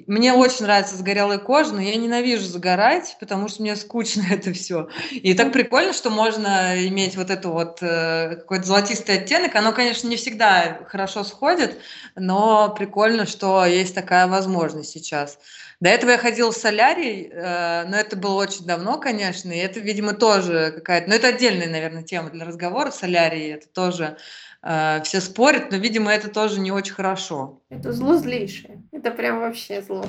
[0.06, 4.88] Мне очень нравится загорелая кожа, но я ненавижу загорать, потому что мне скучно это все.
[5.10, 9.56] И так прикольно, что можно иметь вот эту вот э, какой-то золотистый оттенок.
[9.56, 11.80] Оно, конечно, не всегда хорошо сходит,
[12.14, 15.40] но прикольно, что есть такая возможность сейчас.
[15.80, 19.80] До этого я ходила в солярий, э, но это было очень давно, конечно, и это,
[19.80, 21.08] видимо, тоже какая-то...
[21.08, 24.18] Но это отдельная, наверное, тема для разговора, солярий, это тоже...
[24.62, 27.60] э, все спорят, но, видимо, это тоже не очень хорошо.
[27.68, 28.82] Это зло злейшее.
[28.92, 30.06] Это прям вообще зло.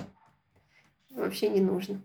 [1.12, 2.02] Вообще не нужно.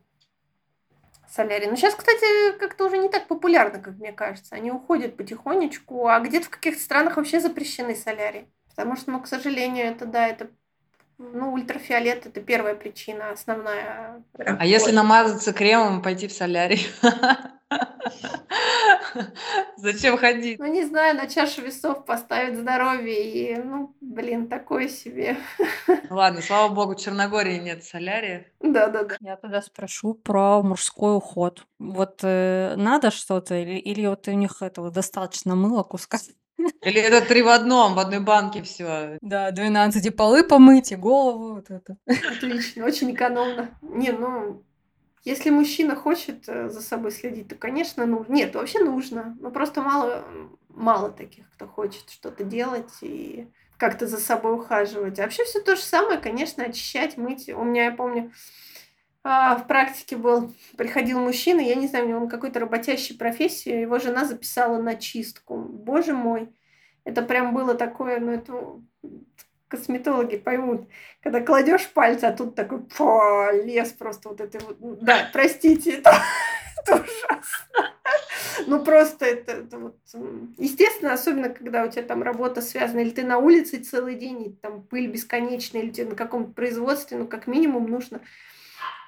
[1.29, 1.69] Солярий.
[1.69, 4.55] Ну, сейчас, кстати, как-то уже не так популярно, как мне кажется.
[4.55, 8.49] Они уходят потихонечку, а где-то в каких-то странах вообще запрещены солярии.
[8.71, 10.49] Потому что, ну, к сожалению, это, да, это,
[11.19, 14.23] ну, ультрафиолет– это первая причина, основная.
[14.39, 16.87] А если намазаться кремом и пойти в солярий?
[19.77, 20.59] Зачем ходить?
[20.59, 25.37] Ну, не знаю, на чашу весов поставить здоровье и, ну, блин, такое себе.
[26.11, 28.47] Ладно, слава богу, в Черногории нет солярия.
[28.61, 29.17] Да-да-да.
[29.21, 31.67] Я тогда спрошу про мужской уход.
[31.79, 36.19] Вот э, надо что-то или, или вот у них этого достаточно мыла куска?
[36.83, 39.19] Или это три в одном, в одной банке все.
[39.21, 41.99] Да, 12 и полы помыть, и голову, вот это.
[42.07, 43.69] Отлично, очень экономно.
[43.83, 44.63] Не, ну,
[45.27, 49.37] если мужчина хочет э, за собой следить, то, конечно, ну, нет, вообще нужно.
[49.41, 50.25] Но просто мало,
[50.69, 55.19] мало таких, кто хочет что-то делать и как-то за собой ухаживать.
[55.19, 57.49] А вообще все то же самое, конечно, очищать, мыть.
[57.49, 58.31] У меня, я помню,
[59.25, 63.99] а, в практике был, приходил мужчина, я не знаю, у него какой-то работящей профессии, его
[63.99, 65.59] жена записала на чистку.
[65.59, 66.55] Боже мой,
[67.03, 68.81] это прям было такое, ну это
[69.77, 70.89] косметологи поймут,
[71.23, 73.21] когда кладешь пальцы, а тут такой фу,
[73.65, 76.13] лес просто вот это вот, да, простите, это,
[76.83, 77.93] это ужасно.
[78.67, 79.97] Ну просто это, это вот,
[80.59, 84.53] естественно, особенно когда у тебя там работа связана, или ты на улице целый день, и
[84.53, 88.21] там пыль бесконечная, или тебе на каком-то производстве, ну как минимум нужно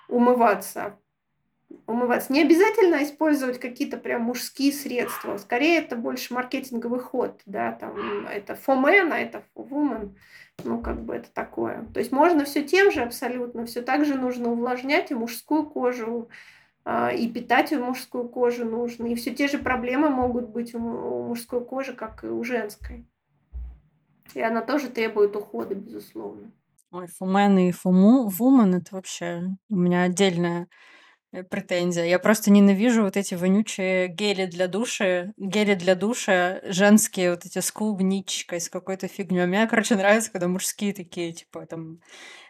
[0.09, 0.99] умываться.
[1.89, 2.35] Умываться.
[2.35, 5.39] Не обязательно использовать какие-то прям мужские средства.
[5.39, 7.41] Скорее, это больше маркетинговый ход.
[7.47, 7.73] Да?
[7.73, 10.15] Там, это for men, а это for women.
[10.65, 11.87] Ну, как бы это такое.
[11.95, 13.65] То есть можно все тем же абсолютно.
[13.65, 16.29] Все так же нужно увлажнять и мужскую кожу,
[16.85, 19.07] а, и питать у мужскую кожу нужно.
[19.07, 22.45] И все те же проблемы могут быть у му- у мужской кожи, как и у
[22.45, 23.07] женской.
[24.35, 26.51] И она тоже требует ухода, безусловно.
[26.91, 30.69] Ой, фумен и фуму, вумен это вообще у меня отдельная
[31.51, 32.05] претензия.
[32.05, 37.59] Я просто ненавижу вот эти вонючие гели для душа, гели для душа, женские вот эти
[37.59, 39.47] с клубничкой, с какой-то фигней.
[39.47, 42.01] Мне, короче, нравится, когда мужские такие, типа, там,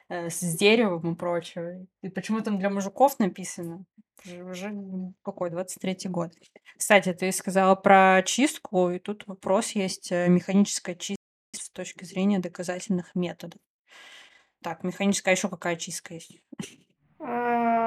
[0.08, 1.86] э, с деревом и прочее.
[2.02, 3.84] И почему там для мужиков написано?
[4.26, 4.72] Уже
[5.22, 6.32] какой, 23-й год.
[6.76, 11.18] Кстати, ты сказала про чистку, и тут вопрос есть, э, механическая чистка
[11.52, 13.60] с точки зрения доказательных методов.
[14.62, 16.42] Так, механическая, а еще какая чистка есть?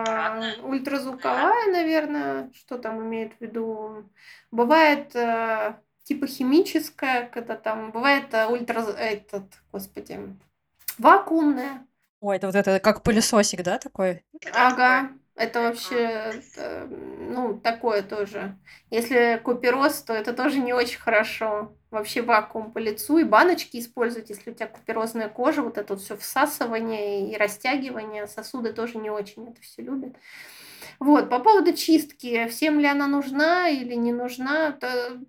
[0.07, 4.09] А, Ультразвуковая, наверное, что там имеет в виду?
[4.51, 10.19] Бывает э, типа химическая, когда там бывает э, ультра этот, господи,
[10.97, 11.85] вакуумная.
[12.19, 14.23] Ой, это вот это как пылесосик, да, такой?
[14.53, 16.41] Ага, это вообще,
[16.87, 18.55] ну, такое тоже.
[18.91, 21.75] Если купероз, то это тоже не очень хорошо.
[21.89, 26.03] Вообще вакуум по лицу и баночки использовать, если у тебя куперозная кожа, вот это вот
[26.03, 30.15] все всасывание и растягивание, сосуды тоже не очень это все любят.
[30.99, 35.19] Вот, по поводу чистки, всем ли она нужна или не нужна, то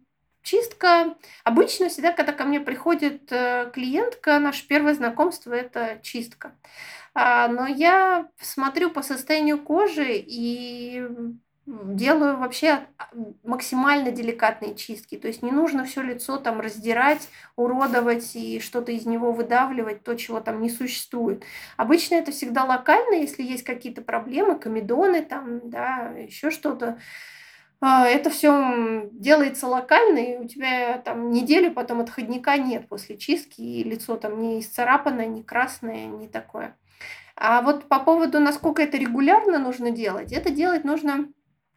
[0.43, 6.55] чистка, обычно всегда, когда ко мне приходит э, клиентка, наше первое знакомство– это чистка.
[7.15, 11.07] А, но я смотрю по состоянию кожи и
[11.67, 13.09] делаю вообще а,
[13.45, 15.17] максимально деликатные чистки.
[15.17, 20.17] То есть не нужно все лицо там раздирать, уродовать и что-то из него выдавливать, то,
[20.17, 21.45] чего там не существует.
[21.77, 26.99] Обычно это всегда локально, если есть какие-то проблемы, комедоны там, да, еще что-то.
[27.85, 33.61] А, это все делается локально, и у тебя там неделю потом отходника нет после чистки,
[33.61, 36.77] и лицо там не исцарапанное, не красное, не такое.
[37.35, 41.27] А вот по поводу, насколько это регулярно нужно делать, это делать нужно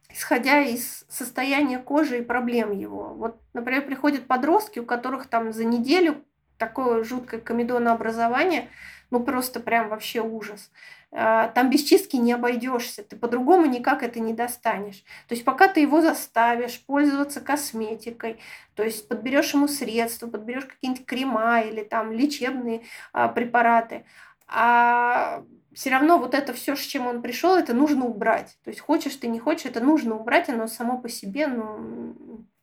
[0.08, 3.14] исходя из состояния кожи и проблем его.
[3.14, 6.24] Вот, например, приходят подростки, у которых там за неделю
[6.56, 8.68] такое жуткое комедонообразование,
[9.10, 10.70] ну просто прям вообще ужас.
[11.18, 15.02] А, там без чистки не обойдешься, ты по-другому никак это не достанешь.
[15.28, 18.38] То есть пока ты его заставишь пользоваться косметикой,
[18.74, 22.82] то есть подберешь ему средства, подберешь какие-нибудь крема или там лечебные
[23.14, 24.04] а, препараты,
[24.46, 25.42] а
[25.72, 28.58] все равно вот это все, с чем он пришел, это нужно убрать.
[28.62, 31.80] То есть хочешь ты, не хочешь, это нужно убрать, оно само по себе, но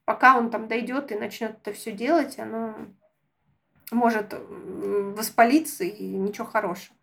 [0.06, 2.76] пока он там дойдет и начнет это все делать, оно
[3.94, 4.34] может
[5.16, 6.96] воспалиться и ничего хорошего.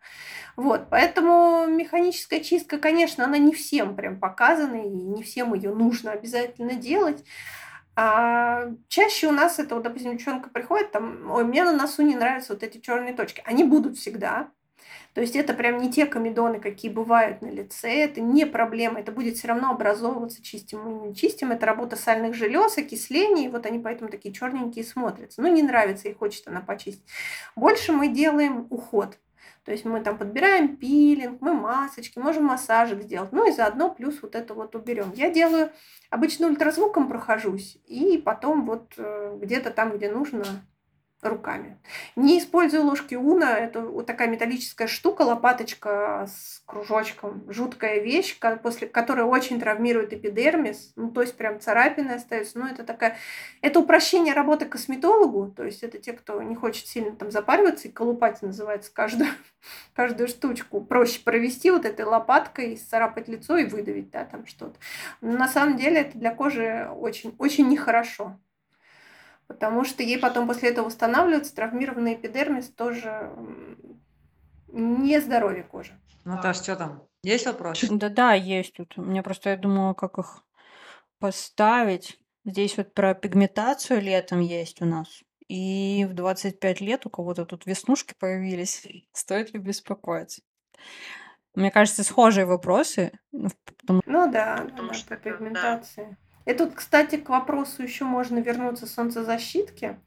[0.55, 6.11] Вот, поэтому механическая чистка, конечно, она не всем прям показана, и не всем ее нужно
[6.11, 7.23] обязательно делать.
[7.95, 12.15] А чаще у нас это, вот, допустим, девчонка приходит, там, ой, мне на носу не
[12.15, 13.41] нравятся вот эти черные точки.
[13.45, 14.49] Они будут всегда,
[15.13, 19.11] то есть это прям не те комедоны, какие бывают на лице, это не проблема, это
[19.11, 23.65] будет все равно образовываться, чистим мы не чистим, это работа сальных желез, окисление, и вот
[23.65, 25.41] они поэтому такие черненькие смотрятся.
[25.41, 27.05] Ну, не нравится и хочет она почистить.
[27.55, 29.17] Больше мы делаем уход.
[29.65, 33.31] То есть мы там подбираем пилинг, мы масочки, можем массажик сделать.
[33.31, 35.11] Ну и заодно плюс вот это вот уберем.
[35.13, 35.71] Я делаю,
[36.09, 40.45] обычно ультразвуком прохожусь, и потом вот э, где-то там, где нужно,
[41.21, 41.77] руками.
[42.15, 43.57] Не использую ложки уна.
[43.57, 47.43] Это вот такая металлическая штука, лопаточка с кружочком.
[47.47, 50.93] Жуткая вещь, после которой очень травмирует эпидермис.
[50.95, 52.59] Ну, то есть прям царапины остаются.
[52.59, 53.17] Ну, это такая...
[53.61, 55.51] Это упрощение работы косметологу.
[55.51, 57.87] То есть это те, кто не хочет сильно там запариваться.
[57.87, 59.29] И колупать называется каждую,
[59.93, 60.81] каждую штучку.
[60.81, 64.75] Проще провести вот этой лопаткой, царапать лицо и выдавить, да, там что-то.
[65.21, 68.37] Но на самом деле это для кожи очень, очень нехорошо
[69.51, 73.33] потому что ей потом после этого восстанавливается травмированный эпидермис тоже
[74.69, 75.91] не здоровье кожи.
[76.23, 77.03] Наташ, что там?
[77.23, 77.83] Есть вопрос?
[77.89, 78.95] Да-да, есть тут.
[78.95, 80.43] Мне просто, я думала, как их
[81.19, 82.17] поставить.
[82.45, 85.21] Здесь вот про пигментацию летом есть у нас.
[85.49, 88.87] И в 25 лет у кого-то тут веснушки появились.
[89.11, 90.41] Стоит ли беспокоиться?
[91.53, 93.11] Мне кажется, схожие вопросы.
[93.33, 94.01] Ну, потому...
[94.05, 96.17] Ну да, да, по пигментации.
[96.21, 96.30] Да.
[96.45, 99.99] И тут, кстати, к вопросу еще можно вернуться солнцезащитки.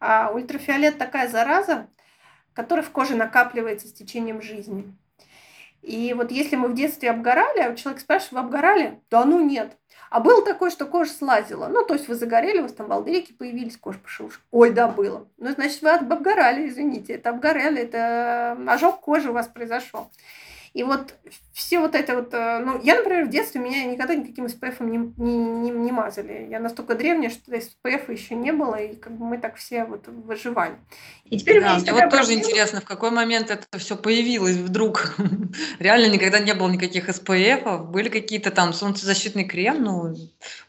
[0.00, 1.88] А ультрафиолет такая зараза,
[2.52, 4.94] которая в коже накапливается с течением жизни.
[5.82, 9.00] И вот если мы в детстве обгорали, а человек спрашивает, вы обгорали?
[9.10, 9.76] Да ну нет.
[10.10, 11.68] А было такое, что кожа слазила.
[11.68, 14.28] Ну, то есть вы загорели, у вас там балдырики появились, кожа пошла.
[14.50, 15.28] Ой, да, было.
[15.36, 17.14] Ну, значит, вы обгорали, извините.
[17.14, 20.10] Это обгорели, это ожог кожи у вас произошел.
[20.76, 21.14] И вот
[21.54, 24.98] все вот это вот, э, ну, я, например, в детстве меня никогда никаким SPF не,
[25.16, 26.46] не, не, не мазали.
[26.50, 30.06] Я настолько древняя, что SPF еще не было, и как бы мы так все вот
[30.06, 30.76] выживали.
[31.24, 35.16] И теперь да, мне вот тоже интересно, в какой момент это все появилось вдруг?
[35.78, 40.14] Реально никогда не было никаких SPF, были какие-то там солнцезащитный крем, ну,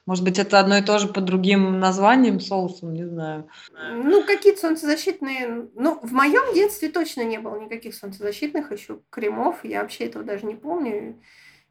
[0.06, 3.50] может быть, это одно и то же под другим названием, соусом, не знаю.
[3.92, 9.82] Ну, какие-то солнцезащитные, ну, в моем детстве точно не было никаких солнцезащитных еще кремов, я
[9.82, 11.22] вообще этого даже не помню.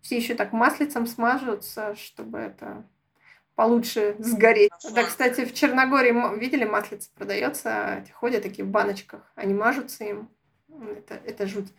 [0.00, 2.84] Все еще так маслицем смажутся, чтобы это
[3.56, 4.70] получше сгореть.
[4.94, 10.28] Да, кстати, в Черногории, видели, маслица продается, ходят такие в баночках, они мажутся им.
[10.68, 11.72] Это, это жуть.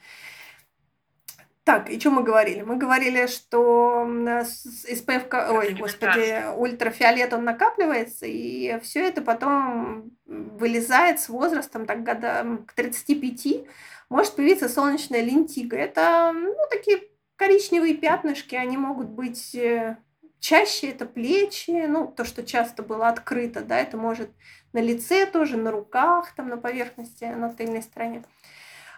[1.68, 2.62] Так, и что мы говорили?
[2.62, 11.28] Мы говорили, что SPF, ой, господи, ультрафиолет, он накапливается, и все это потом вылезает с
[11.28, 13.68] возрастом, так года к 35,
[14.10, 15.78] может появиться солнечная лентига.
[15.78, 17.02] Это, ну, такие
[17.36, 19.98] коричневые пятнышки, они могут быть э,
[20.40, 24.30] чаще это плечи, ну, то, что часто было открыто, да, это может
[24.74, 28.24] на лице тоже, на руках, там, на поверхности, на тыльной стороне.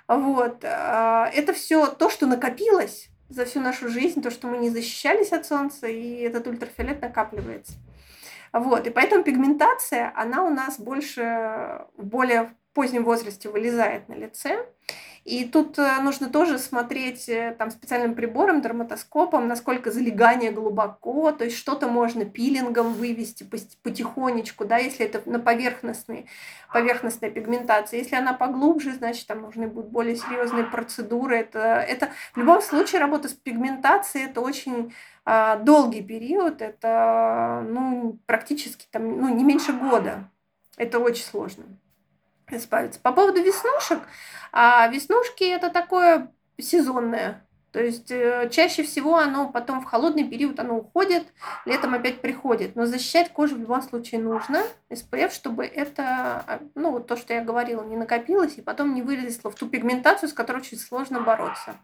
[0.07, 0.63] Вот.
[0.63, 5.31] А, это все то, что накопилось за всю нашу жизнь, то, что мы не защищались
[5.31, 7.73] от солнца, и этот ультрафиолет накапливается.
[8.51, 8.87] Вот.
[8.87, 14.65] И поэтому пигментация, она у нас больше более позднем возрасте вылезает на лице.
[15.25, 21.43] И тут э, нужно тоже смотреть э, там специальным прибором, дерматоскопом, насколько залегание глубоко, то
[21.43, 23.43] есть что-то можно пилингом вывести
[23.83, 26.27] потихонечку, да, если это на поверхностной,
[26.71, 27.99] поверхностная пигментация.
[27.99, 31.35] Если она поглубже, значит, там нужны будут более серьезные процедуры.
[31.35, 34.93] Это, это в любом случае работа с пигментацией, это очень
[35.25, 40.29] а, долгий период, это ну, практически там, ну, не меньше года.
[40.77, 41.65] Это очень сложно
[42.51, 42.99] избавиться.
[42.99, 43.99] По поводу веснушек,
[44.51, 47.45] а веснушки это такое сезонное.
[47.71, 51.27] То есть э, чаще всего оно потом в холодный период оно уходит,
[51.65, 52.75] летом опять приходит.
[52.75, 56.03] Но защищать кожу в любом случае нужно, SPF, чтобы это,
[56.47, 59.67] а, ну вот то, что я говорила, не накопилось и потом не вылезло в ту
[59.69, 61.75] пигментацию, с которой очень сложно бороться.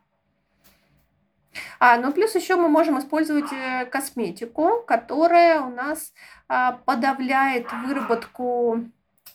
[1.80, 6.14] А, ну плюс еще мы можем использовать э, косметику, которая у нас
[6.48, 8.86] а, подавляет выработку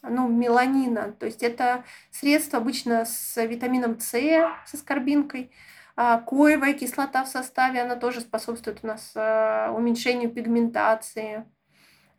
[0.03, 1.12] ну, меланина.
[1.12, 5.51] То есть это средство обычно с витамином С, с аскорбинкой.
[5.96, 11.44] А, коевая кислота в составе, она тоже способствует у нас а, уменьшению пигментации.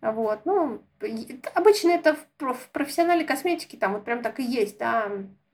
[0.02, 0.82] Вот, ну,
[1.54, 5.12] обычно это в профессиональной косметике там вот прям так и есть, да,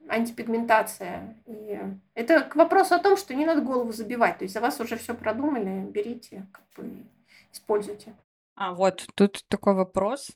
[0.08, 1.36] антипигментация.
[1.46, 1.78] И
[2.14, 4.38] это к вопросу о том, что не надо голову забивать.
[4.38, 6.90] То есть за вас уже все продумали, берите, как бы
[7.52, 8.14] используйте.
[8.54, 10.30] А вот тут такой вопрос.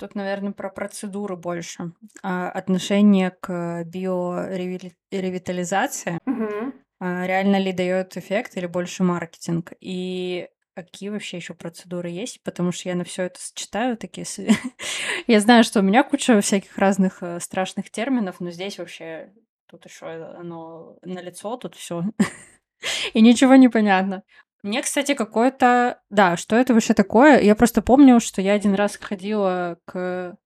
[0.00, 1.92] Тут, наверное, про процедуру больше.
[2.22, 6.18] А, отношение к биоревитализации.
[6.24, 6.72] Угу.
[7.00, 9.74] А, реально ли дает эффект или больше маркетинг?
[9.78, 12.42] И какие вообще еще процедуры есть?
[12.42, 14.24] Потому что я на все это сочетаю такие...
[15.26, 19.34] я знаю, что у меня куча всяких разных э, страшных терминов, но здесь вообще
[19.66, 22.04] тут еще оно на лицо, тут все.
[23.12, 24.22] И ничего не понятно.
[24.62, 26.00] Мне, кстати, какое-то...
[26.10, 27.40] Да, что это вообще такое?
[27.40, 30.36] Я просто помню, что я один раз ходила к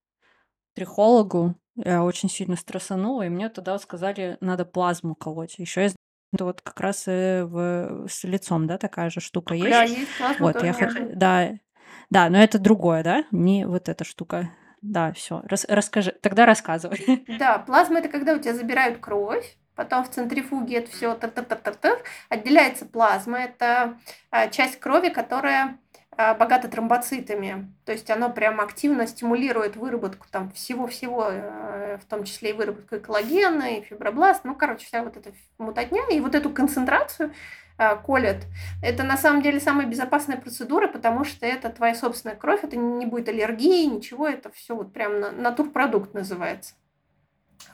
[0.74, 5.58] трихологу, я очень сильно стрессанула, и мне тогда сказали, надо плазму колоть.
[5.58, 5.90] Еще я
[6.32, 8.06] это вот как раз и в...
[8.08, 9.70] с лицом, да, такая же штука есть.
[9.70, 10.74] Да, есть плазма вот, я
[11.14, 11.52] Да,
[12.10, 14.50] да, но это другое, да, не вот эта штука.
[14.82, 15.42] Да, все.
[15.44, 17.24] Рас, расскажи, тогда рассказывай.
[17.38, 21.18] Да, плазма это когда у тебя забирают кровь, потом в центрифуге это все
[22.28, 23.38] отделяется плазма.
[23.40, 23.98] Это
[24.30, 25.78] а, часть крови, которая
[26.16, 27.72] а, богата тромбоцитами.
[27.84, 33.00] То есть оно прям активно стимулирует выработку там всего-всего, э, в том числе и выработку
[33.00, 34.44] коллагена, и фибробласт.
[34.44, 36.02] Ну, короче, вся вот эта мутатня.
[36.10, 37.32] И вот эту концентрацию
[37.76, 38.46] а, колят.
[38.82, 43.04] Это на самом деле самая безопасная процедура, потому что это твоя собственная кровь, это не
[43.04, 46.74] будет аллергии, ничего, это все вот прям натурпродукт называется.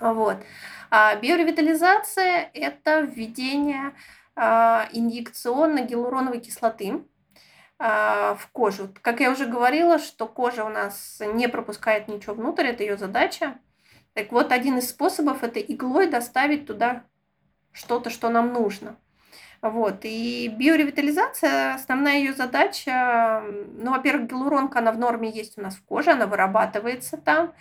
[0.01, 0.39] Вот.
[0.91, 3.93] А биоревитализация– это введение
[4.35, 7.05] а, инъекционно гиалуроновой кислоты
[7.79, 8.89] а, в кожу.
[9.03, 13.59] Как я уже говорила, что кожа у нас не пропускает ничего внутрь, это ее задача.
[14.15, 17.05] Так вот, один из способов– это иглой доставить туда
[17.73, 18.97] что-то, что нам нужно.
[19.63, 20.01] Вот.
[20.03, 23.43] И биоревитализация, основная ее задача,
[23.77, 27.53] ну, во-первых, гиалуронка, она в норме есть у нас в коже, она вырабатывается там.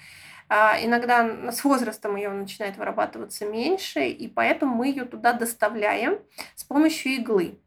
[0.50, 6.20] А иногда с возрастом ее начинает вырабатываться меньше, и поэтому мы ее туда доставляем
[6.56, 7.60] с помощью иглы.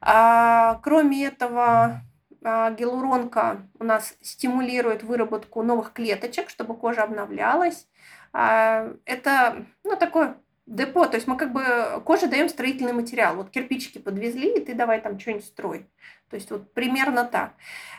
[0.00, 2.02] А, кроме этого,
[2.44, 7.88] а, гиалуронка у нас стимулирует выработку новых клеточек, чтобы кожа обновлялась.
[8.32, 10.36] Это ну, такое
[10.68, 13.36] депо, то есть мы как бы коже даем строительный материал.
[13.36, 15.86] Вот кирпичики подвезли, и ты давай там что-нибудь строй.
[16.30, 17.54] То есть вот примерно так.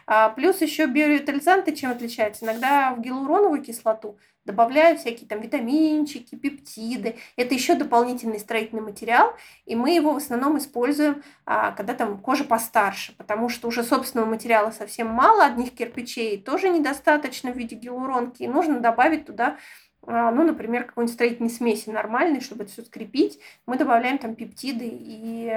[0.06, 2.46] А, плюс еще биоревитализанты чем отличаются?
[2.46, 7.18] Иногда в гиалуроновую кислоту добавляют всякие там витаминчики, пептиды.
[7.36, 12.44] Это еще дополнительный строительный материал, и мы его в основном используем, а, когда там кожа
[12.44, 18.44] постарше, потому что уже собственного материала совсем мало, одних кирпичей тоже недостаточно в виде гиалуронки,
[18.44, 19.58] и нужно добавить туда
[20.06, 25.54] ну, например, какой-нибудь строительной смеси нормальной, чтобы это все скрепить, мы добавляем там пептиды и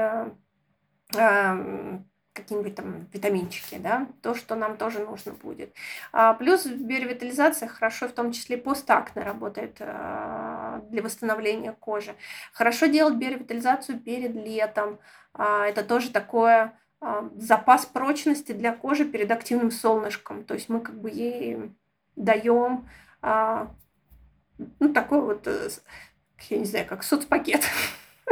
[2.33, 5.75] какие-нибудь там витаминчики, да, то, что нам тоже нужно будет.
[6.13, 12.15] А, плюс биоревитализация хорошо в том числе постакне работает а, для восстановления кожи.
[12.53, 14.99] Хорошо делать биоревитализацию перед летом.
[15.35, 20.45] А, это тоже такое а, запас прочности для кожи перед активным солнышком.
[20.45, 21.73] То есть мы как бы ей
[22.17, 22.89] даем
[23.21, 23.75] а,
[24.79, 25.71] ну, такой вот, э,
[26.51, 27.63] я не знаю, как соцпакет.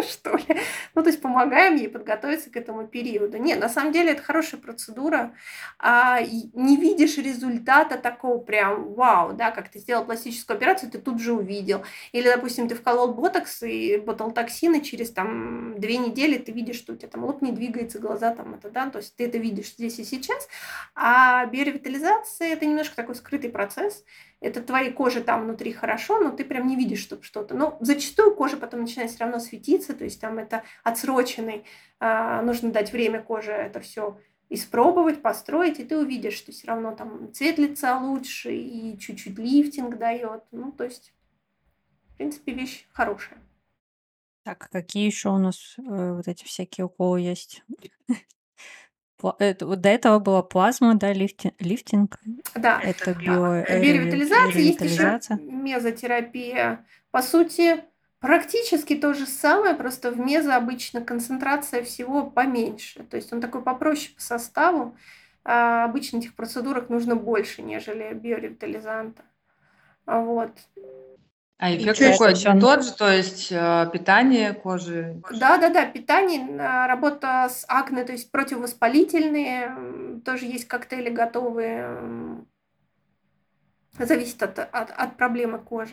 [0.03, 0.61] что ли.
[0.95, 3.39] Ну, то есть помогаем ей подготовиться к этому периоду.
[3.39, 5.35] Не, на самом деле это хорошая процедура.
[5.79, 11.21] А не видишь результата такого прям вау, да, как ты сделал пластическую операцию, ты тут
[11.21, 11.85] же увидел.
[12.13, 16.97] Или, допустим, ты вколол ботокс и ботулотоксины, через там две недели ты видишь, что у
[16.97, 19.99] тебя там лоб не двигается, глаза там это, да, то есть ты это видишь здесь
[19.99, 20.49] и сейчас.
[20.95, 24.05] А биоревитализация– это немножко такой скрытый процесс,
[24.41, 27.55] это твоей коже там внутри хорошо, но ты прям не видишь, чтобы что-то.
[27.55, 31.65] Но зачастую кожа потом начинает все равно светиться, то есть там это отсроченный,
[32.01, 34.19] э, нужно дать время коже это все
[34.49, 39.97] испробовать, построить, и ты увидишь, что все равно там цвет лица лучше и чуть-чуть лифтинг
[39.97, 40.43] дает.
[40.51, 41.15] Ну, то есть,
[42.09, 43.39] в принципе, вещь хорошая.
[44.43, 47.63] Так, какие еще у нас э, вот эти всякие уколы есть?
[49.39, 52.19] Это, до этого была плазма, да, лифти, лифтинг.
[52.55, 52.81] Да.
[52.83, 56.85] Это био, э, биоревитализация, есть еще мезотерапия.
[57.11, 57.83] По сути,
[58.21, 63.05] практически то же самое, просто в мезо обычно концентрация всего поменьше.
[63.05, 64.97] То есть он такой попроще по составу.
[65.43, 69.23] А обычно этих процедурах нужно больше, нежели биоревитализанта.
[70.07, 70.51] Вот.
[71.61, 72.35] А эффект какой?
[72.35, 75.21] Все тот же, то есть э, питание кожи?
[75.31, 82.47] Да, да, да, питание, э, работа с акне, то есть противовоспалительные, тоже есть коктейли готовые,
[83.99, 85.93] зависит от, от, от проблемы кожи.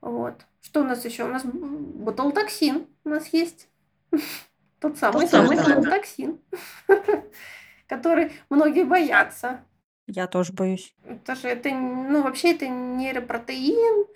[0.00, 0.44] Вот.
[0.62, 1.26] Что у нас еще?
[1.26, 3.68] У нас ботулотоксин у нас есть.
[4.80, 6.40] Тот самый, самый ботулотоксин,
[7.86, 9.60] который многие боятся.
[10.08, 10.92] Я тоже боюсь.
[11.24, 14.06] Тоже это, ну, вообще это нейропротеин.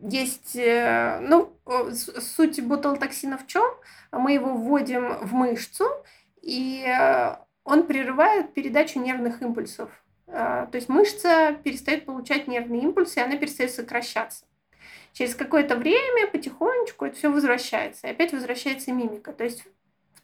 [0.00, 1.52] Есть, э, ну,
[1.96, 3.64] суть ботулотоксина в чем?
[4.12, 5.86] Мы его вводим в мышцу,
[6.40, 9.90] и э, он прерывает передачу нервных импульсов.
[10.26, 14.44] То есть мышца перестает получать нервные импульсы, и она перестает сокращаться.
[15.14, 18.06] Через какое-то время потихонечку это все возвращается.
[18.06, 19.32] И опять возвращается мимика.
[19.32, 19.64] То есть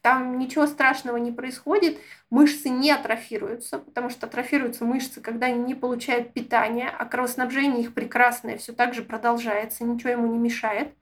[0.05, 1.98] там ничего страшного не происходит,
[2.28, 7.94] мышцы не атрофируются, потому что атрофируются мышцы, когда они не получают питания, а кровоснабжение их
[7.94, 10.94] прекрасное все так же продолжается, ничего ему не мешает.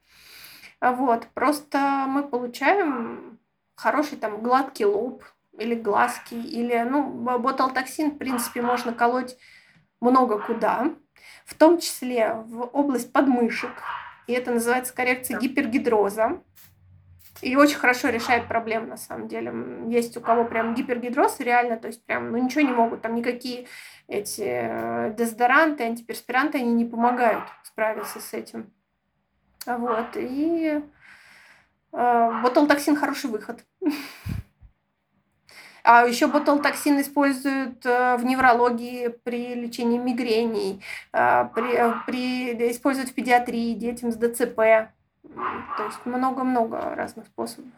[0.81, 3.41] Вот, просто мы получаем
[3.75, 5.25] хороший там гладкий лоб
[5.59, 7.03] или глазки, или, ну,
[7.41, 9.37] ботулотоксин, в принципе, можно колоть
[10.01, 10.95] много куда,
[11.45, 13.73] в том числе в область подмышек,
[14.29, 16.41] и это называется коррекция гипергидроза.
[17.43, 19.53] И очень хорошо решает проблем, на самом деле.
[19.89, 23.67] Есть у кого прям гипергидроз, реально, то есть прям, ну ничего не могут, там никакие
[24.07, 28.71] эти э, дезодоранты, антиперспиранты, они не помогают справиться с этим.
[29.67, 30.83] Вот, и
[31.93, 33.65] э, ботулотоксин хороший выход.
[35.85, 40.81] А еще ботулотоксин используют э, в неврологии при лечении мигрений,
[41.13, 44.93] э, при, при, используют в педиатрии детям с ДЦП.
[45.23, 47.73] То есть много-много разных способов.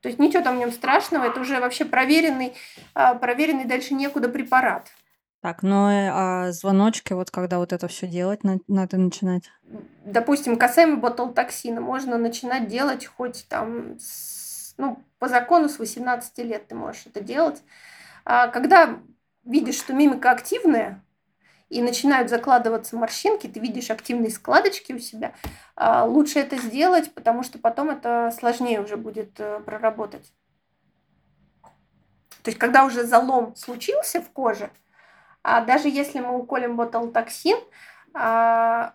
[0.00, 2.54] То есть ничего там в нем страшного, это уже вообще проверенный,
[2.94, 4.88] а, проверенный дальше некуда препарат.
[5.40, 9.50] Так, ну э, а звоночки, вот когда вот это все делать, надо начинать?
[10.04, 16.66] Допустим, касаемо ботулотоксина, можно начинать делать хоть там, с, ну, по закону с 18 лет
[16.66, 17.62] ты можешь это делать.
[18.24, 18.98] А когда
[19.44, 21.04] видишь, что мимика активная,
[21.68, 25.34] и начинают закладываться морщинки, ты видишь активные складочки у себя,
[25.76, 30.32] а, лучше это сделать, потому что потом это сложнее уже будет э, проработать.
[32.42, 34.70] То есть, когда уже залом случился в коже,
[35.42, 37.58] а даже если мы уколем ботулотоксин,
[38.14, 38.94] а,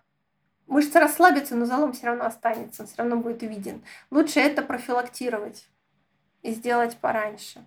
[0.66, 3.84] мышца расслабится, но залом все равно останется, он все равно будет виден.
[4.10, 5.68] Лучше это профилактировать
[6.42, 7.64] и сделать пораньше.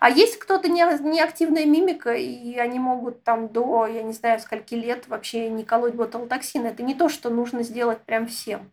[0.00, 4.40] А есть кто-то не, не активная мимика, и они могут там до, я не знаю,
[4.40, 6.66] скольки лет вообще не колоть ботулотоксин.
[6.66, 8.70] Это не то, что нужно сделать прям всем.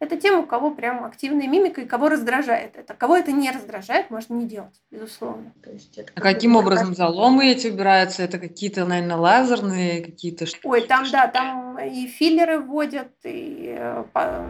[0.00, 2.94] Это тем, у кого прям активная мимика и кого раздражает это.
[2.94, 5.52] Кого это не раздражает, можно не делать, безусловно.
[5.62, 8.22] То есть это а каким образом заломы эти убираются?
[8.22, 10.46] Это какие-то, наверное, лазерные какие-то?
[10.64, 14.04] Ой, там, да, там и филлеры вводят, и, э,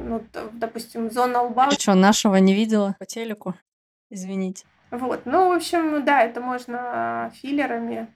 [0.05, 1.69] ну, допустим, зона лба.
[1.69, 3.55] Ты что, нашего не видела по телеку?
[4.11, 4.65] Извините.
[4.99, 5.23] Вот.
[5.25, 8.07] Ну, в общем, да, это можно филлерами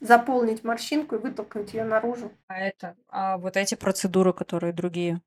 [0.00, 2.32] заполнить морщинку и вытолкнуть ее наружу.
[2.48, 5.20] А это, а вот эти процедуры, которые другие,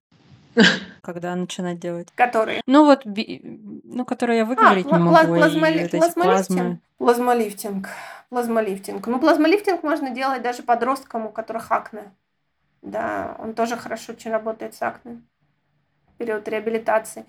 [1.02, 2.10] когда начинать делать?
[2.16, 2.62] Которые?
[2.66, 5.36] Ну вот, ну, которые я выговорить а, не могу.
[5.36, 5.84] Плазмоли...
[5.84, 6.80] Вот плазмолифтинг.
[6.98, 7.90] Плазмолифтинг.
[8.30, 9.08] Плазмолифтинг.
[9.08, 12.12] Ну, плазмолифтинг можно делать даже подросткам, у которых акне.
[12.82, 15.22] Да, он тоже хорошо очень работает с акне.
[16.18, 17.26] Период реабилитации.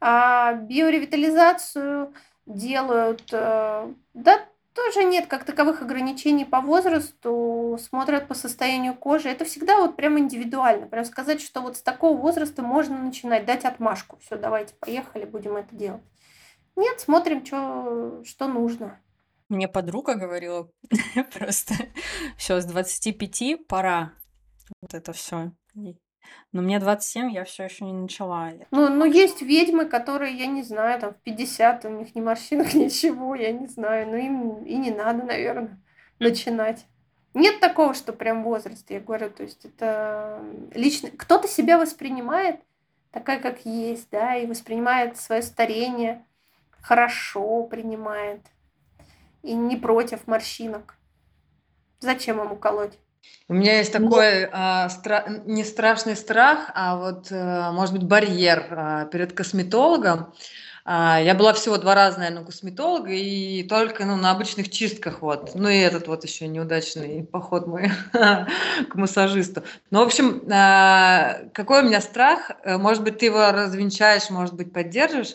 [0.00, 2.12] А биоревитализацию
[2.46, 3.28] делают.
[3.32, 9.28] Э, да, тоже нет как таковых ограничений по возрасту, смотрят по состоянию кожи.
[9.28, 10.86] Это всегда вот прям индивидуально.
[10.86, 14.18] Прям сказать, что вот с такого возраста можно начинать, дать отмашку.
[14.18, 16.02] Все, давайте, поехали, будем это делать.
[16.76, 18.98] Нет, смотрим, что, что нужно.
[19.48, 20.70] Мне подруга говорила
[21.38, 21.74] просто,
[22.38, 24.12] все, с 25 пора.
[24.80, 25.52] Вот это все.
[26.52, 28.52] Но мне 27, я все еще не начала.
[28.70, 32.74] Ну, ну, есть ведьмы, которые, я не знаю, там в 50, у них ни морщинок,
[32.74, 34.08] ничего, я не знаю.
[34.08, 35.80] Ну, им и не надо, наверное,
[36.18, 36.86] начинать.
[37.34, 40.44] Нет такого, что прям возраст, я говорю, то есть это
[40.74, 41.10] лично...
[41.10, 42.60] Кто-то себя воспринимает
[43.10, 46.24] такая, как есть, да, и воспринимает свое старение
[46.82, 48.40] хорошо, принимает,
[49.42, 50.96] и не против морщинок.
[52.00, 52.98] Зачем ему колоть?
[53.48, 58.04] У меня есть ну такой а, стра- не страшный страх, а вот, а, может быть,
[58.04, 60.32] барьер а, перед косметологом.
[60.84, 65.22] А, я была всего два раза, наверное, у косметолога, и только ну, на обычных чистках
[65.22, 65.54] вот.
[65.54, 69.62] Ну и этот вот еще неудачный поход мой к массажисту.
[69.90, 72.50] Ну, в общем, а, какой у меня страх?
[72.64, 75.34] Э, может быть, ты его развенчаешь, может быть, поддержишь.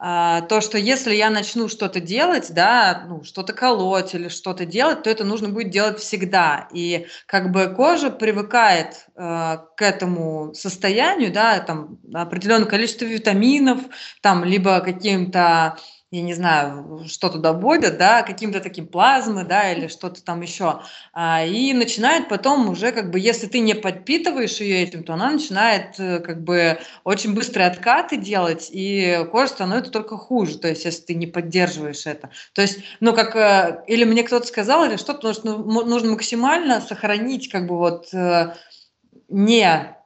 [0.00, 5.02] А, то, что если я начну что-то делать, да, ну, что-то колоть или что-то делать,
[5.02, 6.68] то это нужно будет делать всегда.
[6.72, 13.80] И как бы кожа привыкает э, к этому состоянию, да, там определенное количество витаминов,
[14.22, 15.78] там либо каким-то
[16.10, 20.80] я не знаю, что туда вводят, да, каким-то таким плазмы, да, или что-то там еще.
[21.12, 25.30] А, и начинает потом уже, как бы, если ты не подпитываешь ее этим, то она
[25.30, 30.84] начинает, э, как бы, очень быстрые откаты делать, и кожа становится только хуже, то есть,
[30.86, 32.30] если ты не поддерживаешь это.
[32.54, 37.50] То есть, ну, как, э, или мне кто-то сказал, или что-то, нужно, нужно максимально сохранить,
[37.50, 38.54] как бы, вот, э,
[39.28, 39.97] не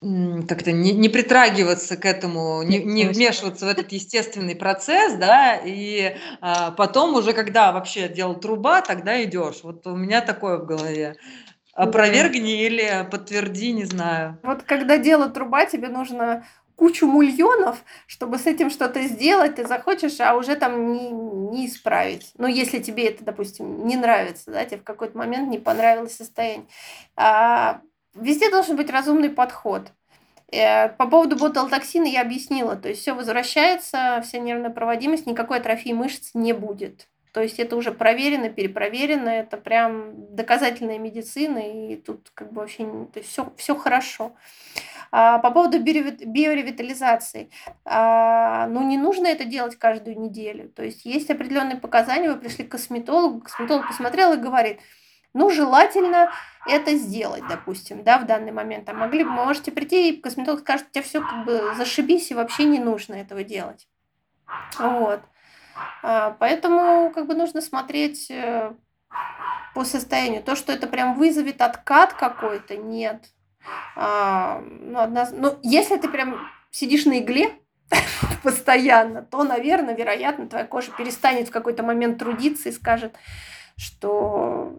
[0.00, 6.16] как-то не, не притрагиваться к этому, не, не вмешиваться в этот естественный процесс, да, и
[6.40, 9.60] а, потом уже, когда вообще дело труба, тогда идешь.
[9.62, 11.16] Вот у меня такое в голове.
[11.74, 14.38] Опровергни или подтверди, не знаю.
[14.42, 16.44] Вот когда дело труба, тебе нужно
[16.76, 22.32] кучу мульонов, чтобы с этим что-то сделать, ты захочешь, а уже там не, не исправить.
[22.38, 26.66] Ну, если тебе это, допустим, не нравится, да, тебе в какой-то момент не понравилось состояние.
[27.16, 27.82] А,
[28.14, 29.92] Везде должен быть разумный подход.
[30.52, 35.92] Э, по поводу ботулотоксина я объяснила, то есть все возвращается, вся нервная проводимость, никакой атрофии
[35.92, 37.08] мышц не будет.
[37.32, 42.84] То есть это уже проверено, перепроверено, это прям доказательная медицина, и тут как бы вообще
[43.14, 44.32] то все, все хорошо.
[45.12, 47.50] А, по поводу биоревитализации.
[47.84, 50.68] А, ну, не нужно это делать каждую неделю.
[50.70, 54.80] То есть есть определенные показания, вы пришли к косметологу, косметолог посмотрел и говорит–
[55.32, 56.32] ну, желательно
[56.66, 58.88] это сделать, допустим, да, в данный момент.
[58.88, 62.34] А могли бы, можете прийти, и косметолог скажет, у тебя все как бы зашибись, и
[62.34, 63.88] вообще не нужно этого делать.
[64.78, 65.20] Вот.
[66.02, 68.72] А, поэтому как бы нужно смотреть э,
[69.74, 70.42] по состоянию.
[70.42, 73.24] То, что это прям вызовет откат какой-то, нет.
[73.96, 75.28] А, ну, одна...
[75.32, 76.38] ну, если ты прям
[76.70, 77.58] сидишь на игле
[78.42, 83.14] постоянно, то, наверное, вероятно, твоя кожа перестанет в какой-то момент трудиться и скажет,
[83.80, 84.72] что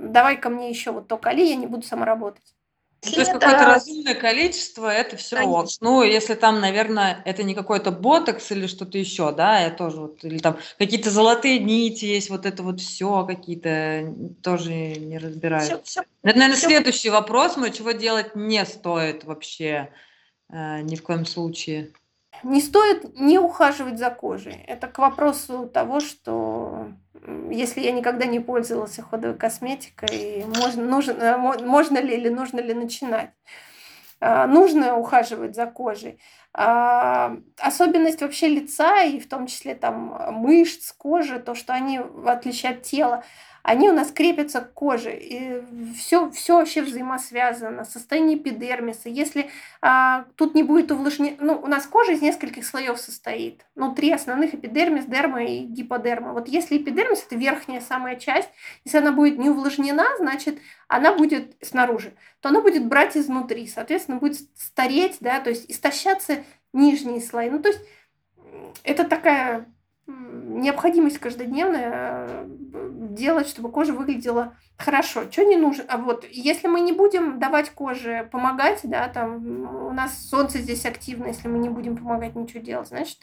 [0.00, 2.54] давай ко мне еще вот то кали, я не буду сама работать.
[3.00, 5.66] То есть какое-то разумное количество, это все ок.
[5.80, 10.24] Ну, если там, наверное, это не какой-то ботокс или что-то еще, да, я тоже вот,
[10.24, 15.64] или там какие-то золотые нити есть, вот это вот все какие-то, тоже не разбираюсь.
[15.64, 16.68] Все, все, это, наверное, все.
[16.68, 19.92] следующий вопрос мой, чего делать не стоит вообще
[20.48, 21.92] э, ни в коем случае.
[22.42, 24.64] Не стоит не ухаживать за кожей.
[24.66, 26.88] Это к вопросу того, что
[27.50, 32.74] если я никогда не пользовалась ходовой косметикой, можно, нужно, э, можно ли или нужно ли
[32.74, 33.30] начинать?
[34.24, 36.20] А, нужно ухаживать за кожей.
[36.54, 42.28] А, особенность вообще лица и в том числе там мышц, кожи, то, что они, в
[42.28, 43.24] отличие от тела,
[43.62, 45.16] они у нас крепятся к коже.
[45.16, 45.62] И
[45.96, 47.84] все, все вообще взаимосвязано.
[47.84, 49.08] Состояние эпидермиса.
[49.08, 49.50] Если
[49.80, 51.36] а, тут не будет увлажнения...
[51.40, 53.64] Ну, у нас кожа из нескольких слоев состоит.
[53.74, 54.54] Ну, три основных.
[54.54, 56.32] Эпидермис, дерма и гиподерма.
[56.32, 58.48] Вот если эпидермис– это верхняя самая часть,
[58.84, 60.58] если она будет не увлажнена, значит,
[60.88, 63.66] она будет снаружи, то она будет брать изнутри.
[63.68, 67.48] Соответственно, будет стареть, да, то есть истощаться нижние слои.
[67.48, 67.80] Ну, то есть
[68.82, 69.66] это такая
[70.06, 72.81] необходимость каждодневная э,
[73.14, 75.30] делать, чтобы кожа выглядела хорошо.
[75.30, 75.84] Что не нужно?
[75.88, 80.84] А вот если мы не будем давать коже помогать, да, там у нас солнце здесь
[80.86, 83.18] активно, если мы не будем помогать ничего делать, значит,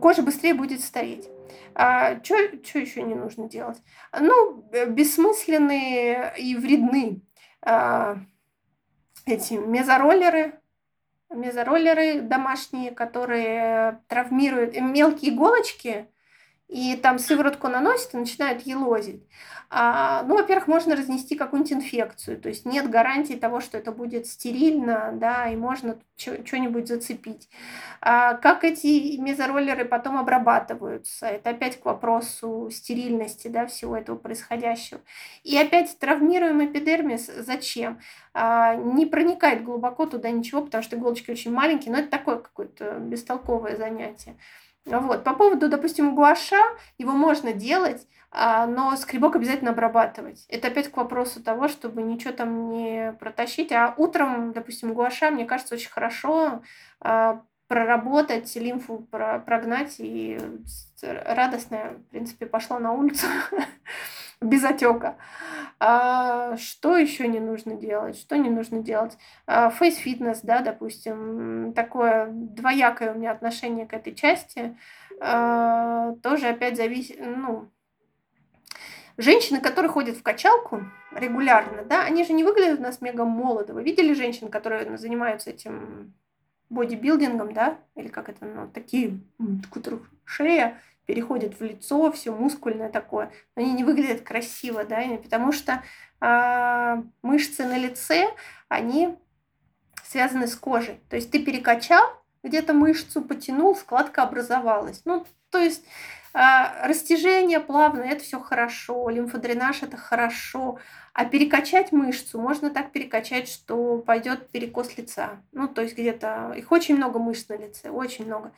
[0.00, 1.28] кожа быстрее будет стареть.
[1.74, 2.36] А что
[2.78, 3.78] еще не нужно делать?
[4.18, 7.22] Ну, бессмысленные и вредны
[7.62, 8.18] а,
[9.26, 10.60] эти мезороллеры,
[11.30, 16.08] мезороллеры домашние, которые травмируют мелкие иголочки,
[16.68, 19.22] и там сыворотку наносят и начинают елозить.
[19.68, 24.26] А, ну, во-первых, можно разнести какую-нибудь инфекцию, то есть нет гарантии того, что это будет
[24.26, 27.48] стерильно, да, и можно что-нибудь зацепить.
[28.00, 31.26] А, как эти мезороллеры потом обрабатываются?
[31.26, 35.00] Это опять к вопросу стерильности, да, всего этого происходящего.
[35.42, 37.26] И опять травмируем эпидермис.
[37.26, 38.00] Зачем?
[38.34, 42.98] А, не проникает глубоко туда ничего, потому что иголочки очень маленькие, но это такое какое-то
[43.00, 44.36] бестолковое занятие.
[44.86, 45.24] Вот.
[45.24, 46.60] По поводу, допустим, гуаша,
[46.96, 50.46] его можно делать, а, но скребок обязательно обрабатывать.
[50.48, 53.72] Это опять к вопросу того, чтобы ничего там не протащить.
[53.72, 56.62] А утром, допустим, гуаша, мне кажется, очень хорошо
[57.00, 60.38] а, проработать, лимфу прогнать, и
[61.02, 63.26] радостная, в принципе, пошла на улицу
[64.40, 65.16] без отека.
[65.78, 68.18] А, что еще не нужно делать?
[68.18, 69.18] Что не нужно делать?
[69.46, 74.76] Фейс-фитнес, да, допустим, такое двоякое у меня отношение к этой части.
[75.20, 77.68] А, тоже опять зависит, ну,
[79.18, 80.82] Женщины, которые ходят в качалку
[81.14, 83.72] регулярно, да, они же не выглядят у нас мега молодо.
[83.72, 86.12] Вы видели женщин, которые занимаются этим
[86.68, 92.90] бодибилдингом, да, или как это, ну, такие, у которых шея переходит в лицо, все мускульное
[92.90, 95.82] такое, они не выглядят красиво, да, потому что
[96.20, 98.26] а, мышцы на лице,
[98.68, 99.16] они
[100.04, 101.00] связаны с кожей.
[101.08, 102.04] То есть ты перекачал
[102.42, 105.02] где-то мышцу, потянул, складка образовалась.
[105.04, 105.84] Ну, то есть
[106.32, 110.78] а, растяжение плавное– это все хорошо, лимфодренаж– это хорошо,
[111.12, 115.40] а перекачать мышцу можно так перекачать, что пойдет перекос лица.
[115.52, 118.52] Ну, то есть где-то их очень много мышц на лице, очень много.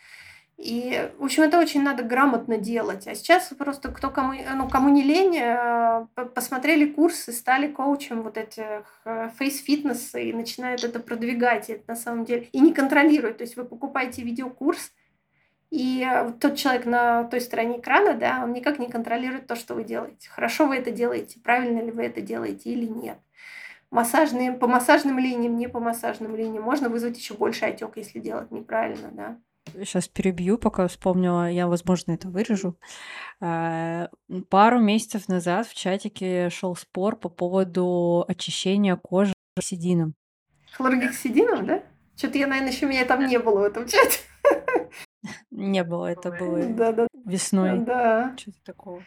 [0.59, 3.07] И, в общем, это очень надо грамотно делать.
[3.07, 8.37] А сейчас просто кто кому, ну, кому не лень, э, посмотрели курсы, стали коучем вот
[8.37, 9.03] этих
[9.39, 11.71] фейс-фитнеса и начинают это продвигать.
[11.71, 13.39] И это на самом деле и не контролируют.
[13.39, 14.91] То есть вы покупаете видеокурс,
[15.71, 16.07] и
[16.41, 20.29] тот человек на той стороне экрана, да, он никак не контролирует то, что вы делаете.
[20.31, 23.19] Хорошо вы это делаете, правильно ли вы это делаете или нет.
[23.91, 26.63] Массажные, по массажным линиям, не по массажным линиям.
[26.63, 29.39] Можно вызвать еще больше отек, если делать неправильно, да.
[29.75, 32.79] Сейчас перебью, пока вспомнила, я, возможно, это вырежу.
[33.41, 34.09] Э,
[34.51, 40.15] пару месяцев назад в чатике шел спор по поводу очищения кожи хлоргексидином.
[40.73, 41.83] Хлоргексидином, да?
[42.17, 44.21] Что-то я, наверное, еще меня там не было в этом чате.
[45.51, 47.07] Не было, это было Да, да.
[47.25, 47.79] весной.
[47.81, 48.35] Да.
[48.39, 49.03] Что-то такого.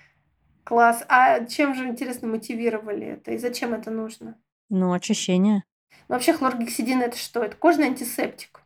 [0.63, 1.03] Класс.
[1.07, 3.31] А чем же, интересно, мотивировали это?
[3.31, 4.37] И зачем это нужно?
[4.69, 5.63] Ну, очищение.
[6.07, 7.43] Ну, вообще хлоргексидин это что?
[7.43, 8.60] Это кожный антисептик.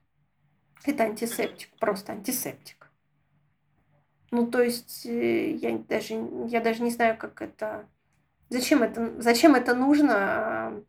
[0.86, 2.90] Это антисептик, просто антисептик.
[4.32, 6.14] Ну, то есть, э, я даже,
[6.48, 7.88] я даже не знаю, как это...
[8.50, 10.84] Зачем это, зачем это нужно?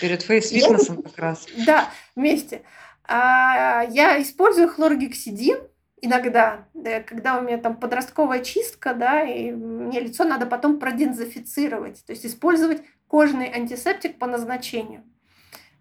[0.00, 1.46] Перед фейс-фитнесом как раз.
[1.64, 2.62] Да, вместе.
[3.04, 5.58] А я использую хлоргексидин
[6.00, 12.04] иногда, да, когда у меня там подростковая чистка, да, и мне лицо надо потом продезинфицировать,
[12.04, 15.04] то есть использовать кожный антисептик по назначению.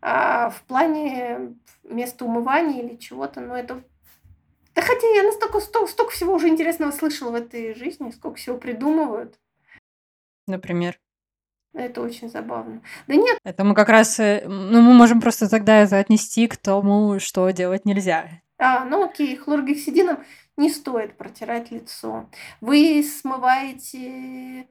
[0.01, 3.83] А в плане места умывания или чего-то, но это...
[4.73, 8.57] Да хотя я настолько столько, столько всего уже интересного слышала в этой жизни, сколько всего
[8.57, 9.39] придумывают.
[10.47, 10.99] Например?
[11.73, 12.81] Это очень забавно.
[13.07, 13.37] Да нет.
[13.43, 17.49] Это мы как раз, э, ну, мы можем просто тогда это отнести к тому, что
[17.49, 18.29] делать нельзя.
[18.57, 20.23] А, ну окей, хлоргексидином
[20.55, 22.29] не стоит протирать лицо.
[22.61, 24.65] Вы смываете э,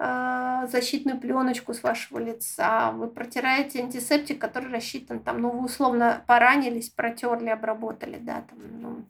[0.00, 6.88] защитную пленочку с вашего лица, вы протираете антисептик, который рассчитан там, ну вы условно поранились,
[6.88, 9.04] протерли, обработали, да, там, ну,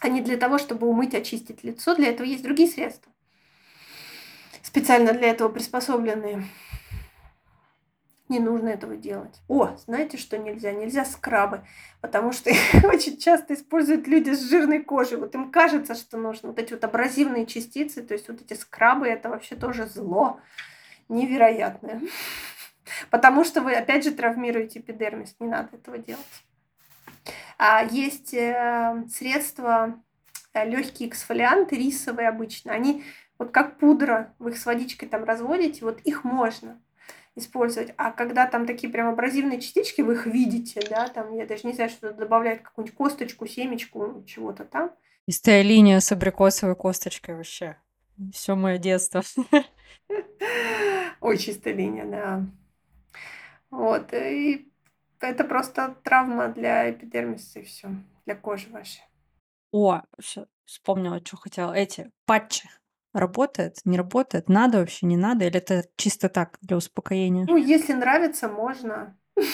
[0.00, 1.94] а не для того, чтобы умыть, очистить лицо.
[1.94, 3.12] Для этого есть другие средства,
[4.62, 6.44] специально для этого приспособленные
[8.34, 9.40] не нужно этого делать.
[9.48, 10.72] О, знаете, что нельзя?
[10.72, 11.64] Нельзя скрабы,
[12.00, 15.18] потому что их очень часто используют люди с жирной кожей.
[15.18, 16.48] Вот им кажется, что нужно.
[16.48, 20.40] Вот эти вот абразивные частицы, то есть вот эти скрабы, это вообще тоже зло
[21.08, 22.00] невероятное.
[23.10, 25.36] Потому что вы, опять же, травмируете эпидермис.
[25.38, 26.44] Не надо этого делать.
[27.56, 30.00] А есть э, средства,
[30.52, 32.72] э, легкие эксфолианты, рисовые обычно.
[32.72, 33.04] Они
[33.38, 36.80] вот как пудра, вы их с водичкой там разводите, вот их можно
[37.36, 37.92] использовать.
[37.96, 41.72] А когда там такие прям абразивные частички, вы их видите, да, там, я даже не
[41.72, 44.92] знаю, что добавлять какую-нибудь косточку, семечку, чего-то там.
[45.28, 47.76] Чистая линия с абрикосовой косточкой вообще.
[48.32, 49.22] Все мое детство.
[51.20, 52.46] Ой, чистая линия, да.
[53.70, 54.70] Вот, и
[55.20, 57.88] это просто травма для эпидермиса и все,
[58.26, 59.02] для кожи вашей.
[59.72, 61.72] О, все, вспомнила, что хотела.
[61.72, 62.68] Эти патчи.
[63.14, 67.46] Работает, не работает, надо вообще, не надо, или это чисто так, для успокоения?
[67.48, 69.16] Ну, если нравится, можно.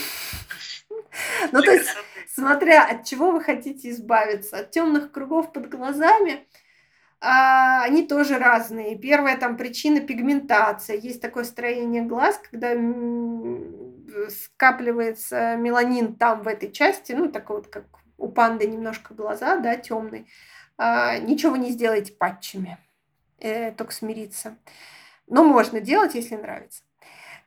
[1.53, 1.89] Ну, то есть,
[2.29, 4.59] смотря от чего вы хотите избавиться.
[4.59, 6.47] От темных кругов под глазами,
[7.21, 8.97] а, они тоже разные.
[8.97, 10.97] Первая там причина пигментация.
[10.97, 12.75] Есть такое строение глаз, когда
[14.29, 17.85] скапливается меланин там в этой части, ну, такой вот, как
[18.17, 20.27] у панды немножко глаза, да, темный.
[20.79, 22.79] А, ничего вы не сделаете патчами
[23.41, 24.57] э, только смириться.
[25.26, 26.82] Но можно делать, если нравится.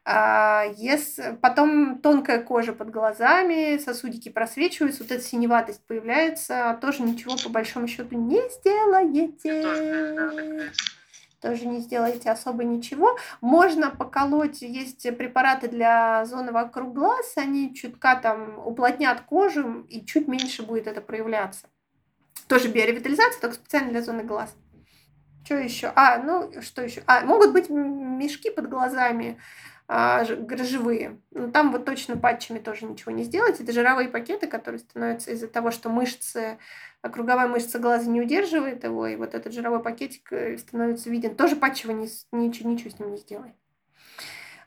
[0.05, 7.35] А, если, потом тонкая кожа под глазами, сосудики просвечиваются, вот эта синеватость появляется, тоже ничего
[7.41, 9.63] по большому счету не сделаете.
[11.39, 13.17] Тоже не сделаете особо ничего.
[13.41, 20.27] Можно поколоть, есть препараты для зоны вокруг глаз, они чутка там уплотнят кожу, и чуть
[20.27, 21.67] меньше будет это проявляться.
[22.47, 24.55] Тоже биоревитализация, только специально для зоны глаз.
[25.43, 25.91] Что еще?
[25.95, 27.03] А, ну, что еще?
[27.05, 29.39] А, могут быть мешки под глазами
[29.87, 31.19] а, живые.
[31.31, 33.59] Но там вот точно патчами тоже ничего не сделать.
[33.59, 36.57] Это жировые пакеты, которые становятся из-за того, что мышцы,
[37.01, 41.35] а круговая мышца глаза не удерживает его, и вот этот жировой пакетик э, становится виден.
[41.35, 43.55] Тоже патчево не, ничего, ничего с ним не сделает.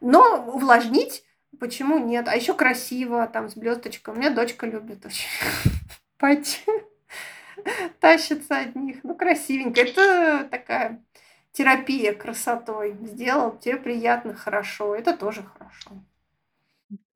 [0.00, 1.24] Но увлажнить
[1.58, 2.28] почему нет?
[2.28, 4.12] А еще красиво, там, с блесточкой.
[4.12, 5.28] У меня дочка любит очень
[6.18, 6.60] патчи
[8.00, 9.02] тащится от них.
[9.02, 9.80] Ну, красивенько.
[9.80, 11.02] Это такая
[11.52, 12.96] терапия красотой.
[13.02, 14.94] Сделал, тебе приятно, хорошо.
[14.94, 15.90] Это тоже хорошо.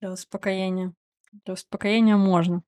[0.00, 0.92] Для успокоения.
[1.44, 2.62] Для успокоения можно.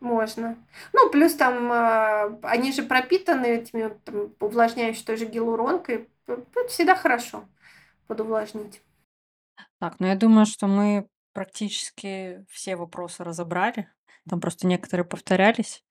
[0.00, 0.56] Можно.
[0.92, 6.08] Ну, плюс там э, они же пропитаны этими там, увлажняющей той же гиалуронкой.
[6.26, 7.48] Это всегда хорошо
[8.06, 8.82] подувлажнить.
[9.78, 13.90] Так, ну я думаю, что мы практически все вопросы разобрали.
[14.28, 15.84] Там просто некоторые повторялись.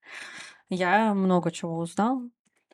[0.70, 2.22] Я много чего узнала,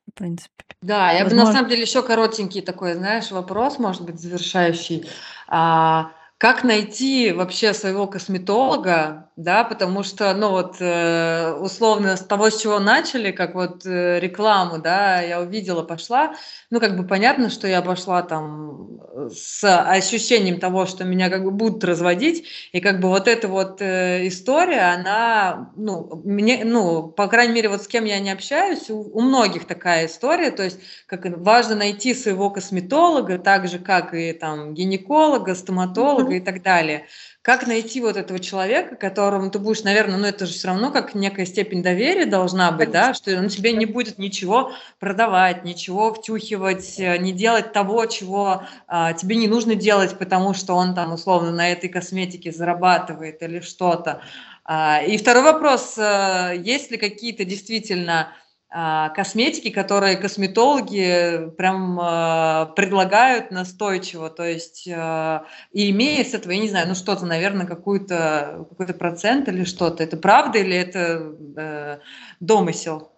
[0.08, 0.64] в принципе.
[0.82, 5.08] Да, я бы на самом деле еще коротенький такой, знаешь, вопрос, может быть, завершающий.
[5.48, 6.12] А,
[6.42, 12.60] как найти вообще своего косметолога, да, потому что, ну вот, э, условно, с того, с
[12.60, 16.34] чего начали, как вот э, рекламу, да, я увидела, пошла,
[16.72, 19.00] ну, как бы понятно, что я пошла там
[19.32, 23.80] с ощущением того, что меня как бы будут разводить, и как бы вот эта вот
[23.80, 28.90] э, история, она, ну, мне, ну, по крайней мере, вот с кем я не общаюсь,
[28.90, 34.16] у, у многих такая история, то есть, как важно найти своего косметолога, так же, как
[34.16, 37.06] и там гинеколога, стоматолога, и так далее.
[37.42, 41.16] Как найти вот этого человека, которому ты будешь, наверное, ну это же все равно как
[41.16, 47.00] некая степень доверия должна быть, да, что он тебе не будет ничего продавать, ничего втюхивать,
[47.00, 51.52] э, не делать того, чего а, тебе не нужно делать, потому что он там условно
[51.52, 54.22] на этой косметике зарабатывает или что-то.
[54.64, 58.34] А, и второй вопрос, а, есть ли какие-то действительно
[58.72, 65.42] косметики, которые косметологи прям э, предлагают настойчиво, то есть э,
[65.74, 70.04] и имея с этого, я не знаю, ну что-то, наверное, какой-то какой процент или что-то,
[70.04, 72.00] это правда или это э,
[72.40, 73.12] домысел?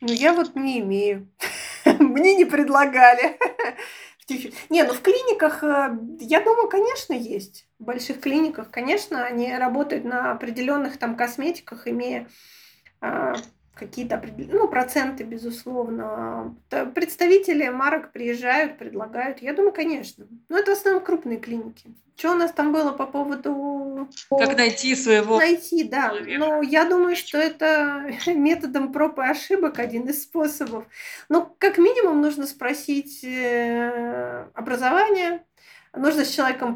[0.00, 1.28] Ну я вот не имею,
[1.84, 3.38] мне не предлагали.
[4.68, 7.66] Не, ну в клиниках, я думаю, конечно, есть.
[7.78, 12.28] В больших клиниках, конечно, они работают на определенных там косметиках, имея
[13.78, 16.56] какие-то ну, проценты, безусловно.
[16.94, 19.40] Представители марок приезжают, предлагают.
[19.40, 20.26] Я думаю, конечно.
[20.48, 21.94] Но это в основном крупные клиники.
[22.16, 24.08] Что у нас там было по поводу...
[24.28, 25.38] Как найти своего...
[25.38, 26.12] Найти, да.
[26.38, 30.84] Но я думаю, что это методом проб и ошибок один из способов.
[31.28, 35.44] Но как минимум нужно спросить э, образование,
[35.94, 36.74] нужно с человеком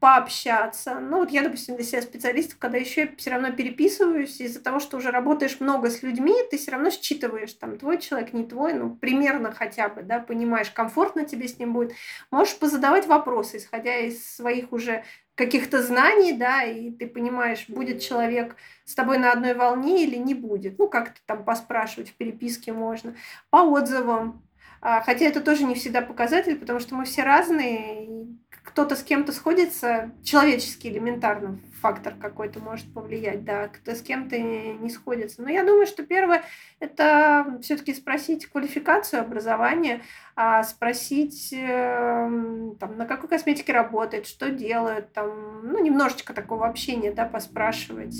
[0.00, 0.98] пообщаться.
[0.98, 4.96] Ну, вот я, допустим, для себя специалистов, когда еще все равно переписываюсь, из-за того, что
[4.96, 8.96] уже работаешь много с людьми, ты все равно считываешь, там, твой человек, не твой, ну,
[8.96, 11.92] примерно хотя бы, да, понимаешь, комфортно тебе с ним будет.
[12.30, 18.56] Можешь позадавать вопросы, исходя из своих уже каких-то знаний, да, и ты понимаешь, будет человек
[18.84, 20.78] с тобой на одной волне или не будет.
[20.78, 23.14] Ну, как-то там поспрашивать в переписке можно.
[23.50, 24.42] По отзывам.
[24.82, 29.02] А, хотя это тоже не всегда показатель, потому что мы все разные, и кто-то с
[29.02, 35.42] кем-то сходится, человеческий элементарно фактор какой-то может повлиять, да, кто с кем-то не сходится.
[35.42, 36.42] Но я думаю, что первое–
[36.80, 40.02] это все-таки спросить квалификацию, образование,
[40.36, 47.12] а спросить, эм, там, на какой косметике работает, что делают, там, ну, немножечко такого общения,
[47.12, 48.16] да, поспрашивать.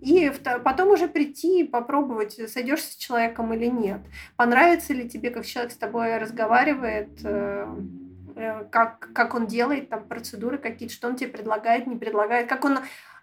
[0.00, 0.30] И
[0.64, 4.00] потом уже прийти и попробовать, сойдешься с человеком или нет.
[4.36, 7.66] Понравится ли тебе, как человек с тобой разговаривает, Э,
[8.34, 12.78] как, как он делает там процедуры какие-то, что он тебе предлагает, не предлагает, как он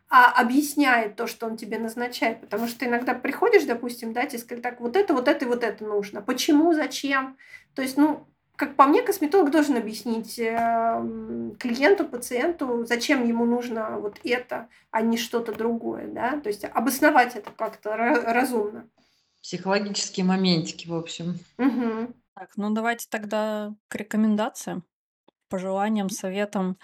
[0.10, 2.42] а, объясняет то, что он тебе назначает.
[2.42, 5.64] Потому что иногда приходишь, допустим, да, тебе сказали, так, вот это, вот это и вот
[5.64, 6.22] это нужно.
[6.22, 7.38] Почему, зачем?
[7.76, 8.28] То есть, ну,
[8.62, 15.02] как по мне, косметолог должен объяснить э, клиенту, пациенту, зачем ему нужно вот это, а
[15.02, 18.88] не что-то другое, да, то есть обосновать это как-то разумно.
[19.42, 21.40] Психологические моментики, в общем.
[21.58, 22.14] Угу.
[22.36, 24.84] Так, ну давайте тогда к рекомендациям
[25.52, 26.78] пожеланиям, советам.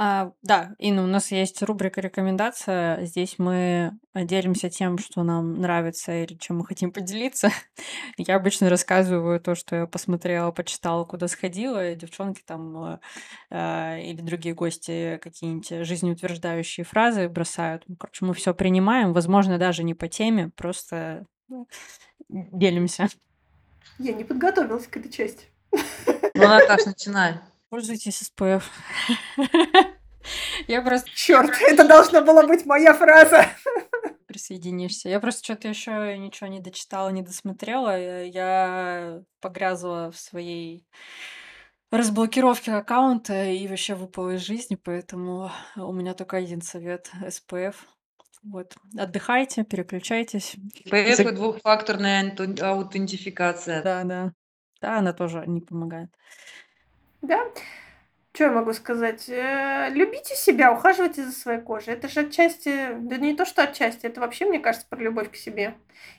[0.00, 3.04] А, да, Инна, у нас есть рубрика «Рекомендация».
[3.04, 7.50] Здесь мы делимся тем, что нам нравится или чем мы хотим поделиться.
[8.16, 12.98] Я обычно рассказываю то, что я посмотрела, почитала, куда сходила, и девчонки там э,
[13.50, 17.82] э, или другие гости какие-нибудь жизнеутверждающие фразы бросают.
[17.88, 21.66] Ну, короче, мы все принимаем, возможно, даже не по теме, просто ну,
[22.28, 23.08] делимся.
[23.98, 25.46] Я не подготовилась к этой части.
[25.72, 27.40] Ну, Наташ, начинай.
[27.70, 28.62] Пользуйтесь SPF.
[30.66, 31.10] Я просто...
[31.14, 33.46] Черт, это должна была быть моя фраза.
[34.26, 35.08] Присоединишься.
[35.08, 38.24] Я просто что-то еще ничего не дочитала, не досмотрела.
[38.24, 40.86] Я погрязла в своей
[41.90, 47.76] разблокировке аккаунта и вообще выпала из жизни, поэтому у меня только один совет— SPF.
[48.42, 48.76] Вот.
[48.96, 50.56] Отдыхайте, переключайтесь.
[50.86, 53.82] SPF и двухфакторная аутентификация.
[53.82, 54.32] Да, да.
[54.80, 56.10] Да, она тоже не помогает.
[57.22, 57.44] Да.
[58.32, 59.28] Что я могу сказать?
[59.28, 61.94] Э, любите себя, ухаживайте за своей кожей.
[61.94, 65.34] Это же отчасти, да не то, что отчасти, это вообще, мне кажется, про любовь к
[65.34, 65.74] себе.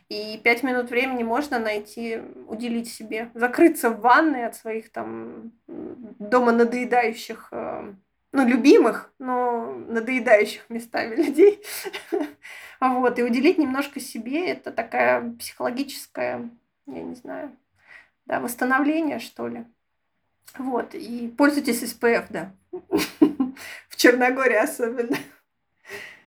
[0.09, 3.29] И пять минут времени можно найти, уделить себе.
[3.35, 7.93] Закрыться в ванной от своих там дома надоедающих, э,
[8.33, 11.63] ну, любимых, но надоедающих местами людей.
[12.81, 16.49] Вот, и уделить немножко себе, это такая психологическая,
[16.85, 17.55] я не знаю,
[18.25, 19.65] да, восстановление, что ли.
[20.57, 22.53] Вот, и пользуйтесь SPF, да.
[23.89, 25.17] В Черногории особенно.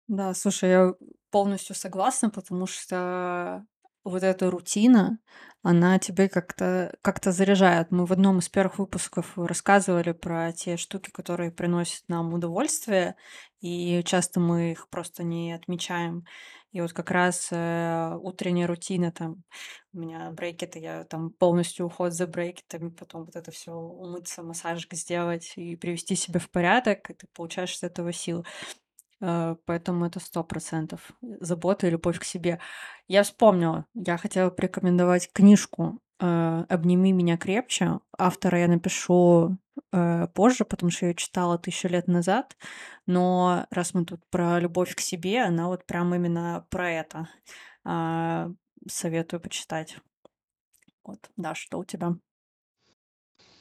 [0.09, 0.95] Да, слушай, я
[1.31, 3.65] полностью согласна, потому что
[4.05, 5.19] вот эта рутина,
[5.63, 7.91] она тебе как-то как заряжает.
[7.91, 13.15] Мы в одном из первых выпусков рассказывали про те штуки, которые приносят нам удовольствие,
[13.61, 16.25] и часто мы их просто не отмечаем.
[16.73, 19.43] И вот как раз э, утренняя рутина, там,
[19.93, 24.95] у меня брейкеты, я там полностью уход за брейкетами, потом вот это все умыться, массажик
[24.95, 28.45] сделать и привести себя в порядок, и ты получаешь с этого силы.
[29.21, 32.59] Э, поэтому это сто процентов забота и любовь к себе.
[33.09, 38.01] Я вспомнила, я хотела порекомендовать книжку э, «Обними меня крепче».
[38.17, 39.57] Автора я напишу
[39.93, 42.57] э, позже, потому что я ее читала тысячу лет назад.
[43.07, 47.29] Но раз мы тут про любовь к себе, она вот прям именно про это.
[47.85, 48.51] А,
[48.89, 49.97] советую почитать.
[51.05, 52.15] Вот, да, что у тебя?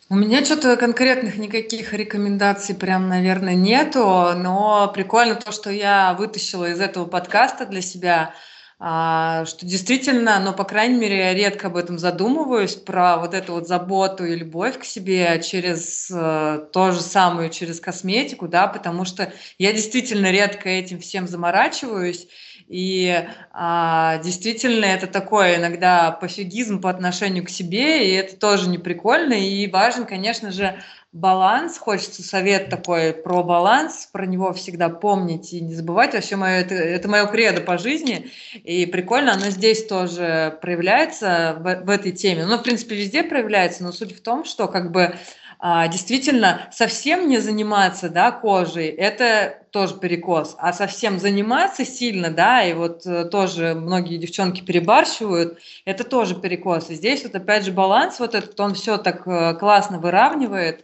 [0.09, 6.69] У меня что-то конкретных никаких рекомендаций прям, наверное, нету, но прикольно то, что я вытащила
[6.69, 8.33] из этого подкаста для себя, а,
[8.81, 13.67] что действительно, но, по крайней мере, я редко об этом задумываюсь, про вот эту вот
[13.67, 19.31] заботу и любовь к себе через э, то же самое, через косметику, да, потому что
[19.59, 22.27] я действительно редко этим всем заморачиваюсь,
[22.71, 28.77] и а, действительно это такой иногда пофигизм по отношению к себе, и это тоже не
[28.77, 29.33] прикольно.
[29.33, 31.77] И важен, конечно же, баланс.
[31.77, 36.13] Хочется совет такой про баланс, про него всегда помнить и не забывать.
[36.13, 38.31] Вообще мое, это, это мое кредо по жизни.
[38.53, 42.45] И прикольно, оно здесь тоже проявляется в, в этой теме.
[42.45, 45.15] Ну, в принципе, везде проявляется, но суть в том, что как бы
[45.63, 52.63] а, действительно совсем не заниматься да, кожей, это тоже перекос, а совсем заниматься сильно, да,
[52.63, 56.89] и вот э, тоже многие девчонки перебарщивают, это тоже перекос.
[56.89, 60.83] И здесь вот опять же баланс вот этот, он все так э, классно выравнивает,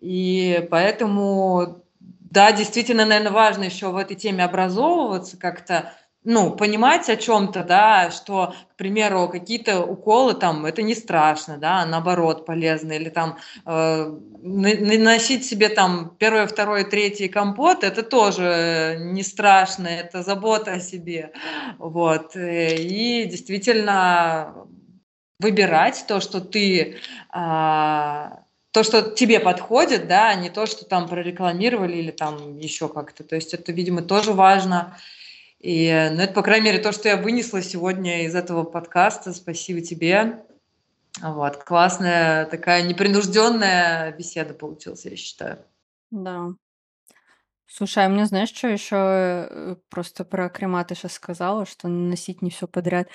[0.00, 5.92] и поэтому, да, действительно, наверное, важно еще в этой теме образовываться как-то,
[6.26, 11.86] ну, понимать о чем-то, да, что, к примеру, какие-то уколы там, это не страшно, да,
[11.86, 14.12] наоборот полезно, или там э,
[14.42, 21.32] наносить себе там первое, второе, третье компот, это тоже не страшно, это забота о себе,
[21.78, 24.66] вот, и действительно
[25.38, 26.96] выбирать то, что ты
[27.30, 28.40] а,
[28.72, 33.24] то, что тебе подходит, да, а не то, что там прорекламировали или там еще как-то.
[33.24, 34.98] То есть это, видимо, тоже важно.
[35.60, 39.32] И, ну, это, по крайней мере, то, что я вынесла сегодня из этого подкаста.
[39.32, 40.44] Спасибо тебе.
[41.22, 45.58] Вот, классная такая непринужденная беседа получилась, я считаю.
[46.10, 46.50] Да.
[47.66, 52.42] Слушай, а мне знаешь, что еще э, просто про крема ты сейчас сказала, что наносить
[52.42, 53.08] не все подряд.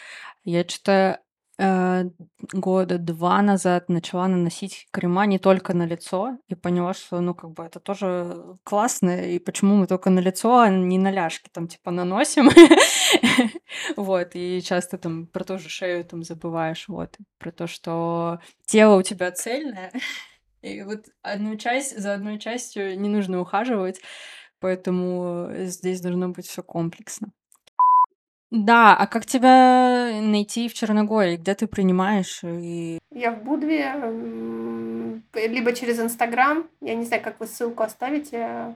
[0.43, 1.21] Я что-то
[1.57, 2.05] э,
[2.53, 7.51] года два назад начала наносить крема не только на лицо и поняла, что, ну, как
[7.51, 11.67] бы это тоже классно, и почему мы только на лицо, а не на ляжки там,
[11.67, 12.49] типа, наносим.
[13.97, 18.97] Вот, и часто там про ту же шею там забываешь, вот, про то, что тело
[18.97, 19.91] у тебя цельное,
[20.61, 24.01] и вот одну часть, за одной частью не нужно ухаживать,
[24.59, 27.31] поэтому здесь должно быть все комплексно.
[28.51, 31.37] Да, а как тебя найти в Черногории?
[31.37, 32.41] Где ты принимаешь?
[32.43, 32.99] И...
[33.09, 33.93] Я в Будве,
[35.33, 36.67] либо через Инстаграм.
[36.81, 38.75] Я не знаю, как вы ссылку оставите.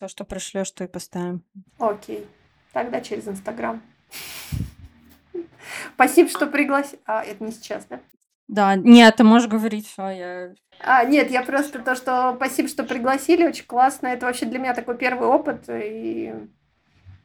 [0.00, 1.44] То, что пришлешь, то и поставим.
[1.78, 2.26] Окей.
[2.72, 3.80] Тогда через Инстаграм.
[5.94, 6.98] Спасибо, что пригласил.
[7.06, 8.00] А, это не сейчас, да?
[8.48, 10.54] Да, нет, ты можешь говорить, все, я...
[10.80, 14.08] А, нет, я просто то, что спасибо, что пригласили, очень классно.
[14.08, 16.34] Это вообще для меня такой первый опыт, и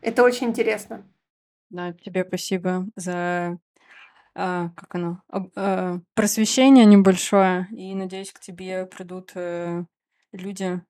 [0.02, 1.04] это очень интересно.
[1.70, 3.58] Да, тебе спасибо за
[4.36, 9.84] а, как оно, об- а, просвещение небольшое, и надеюсь, к тебе придут э,
[10.32, 10.82] люди,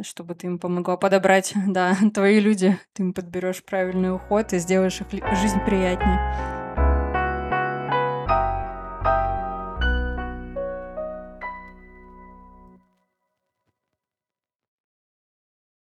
[0.00, 5.00] чтобы ты им помогла подобрать, да, твои люди, ты им подберешь правильный уход и сделаешь
[5.00, 5.08] их
[5.38, 6.61] жизнь приятнее.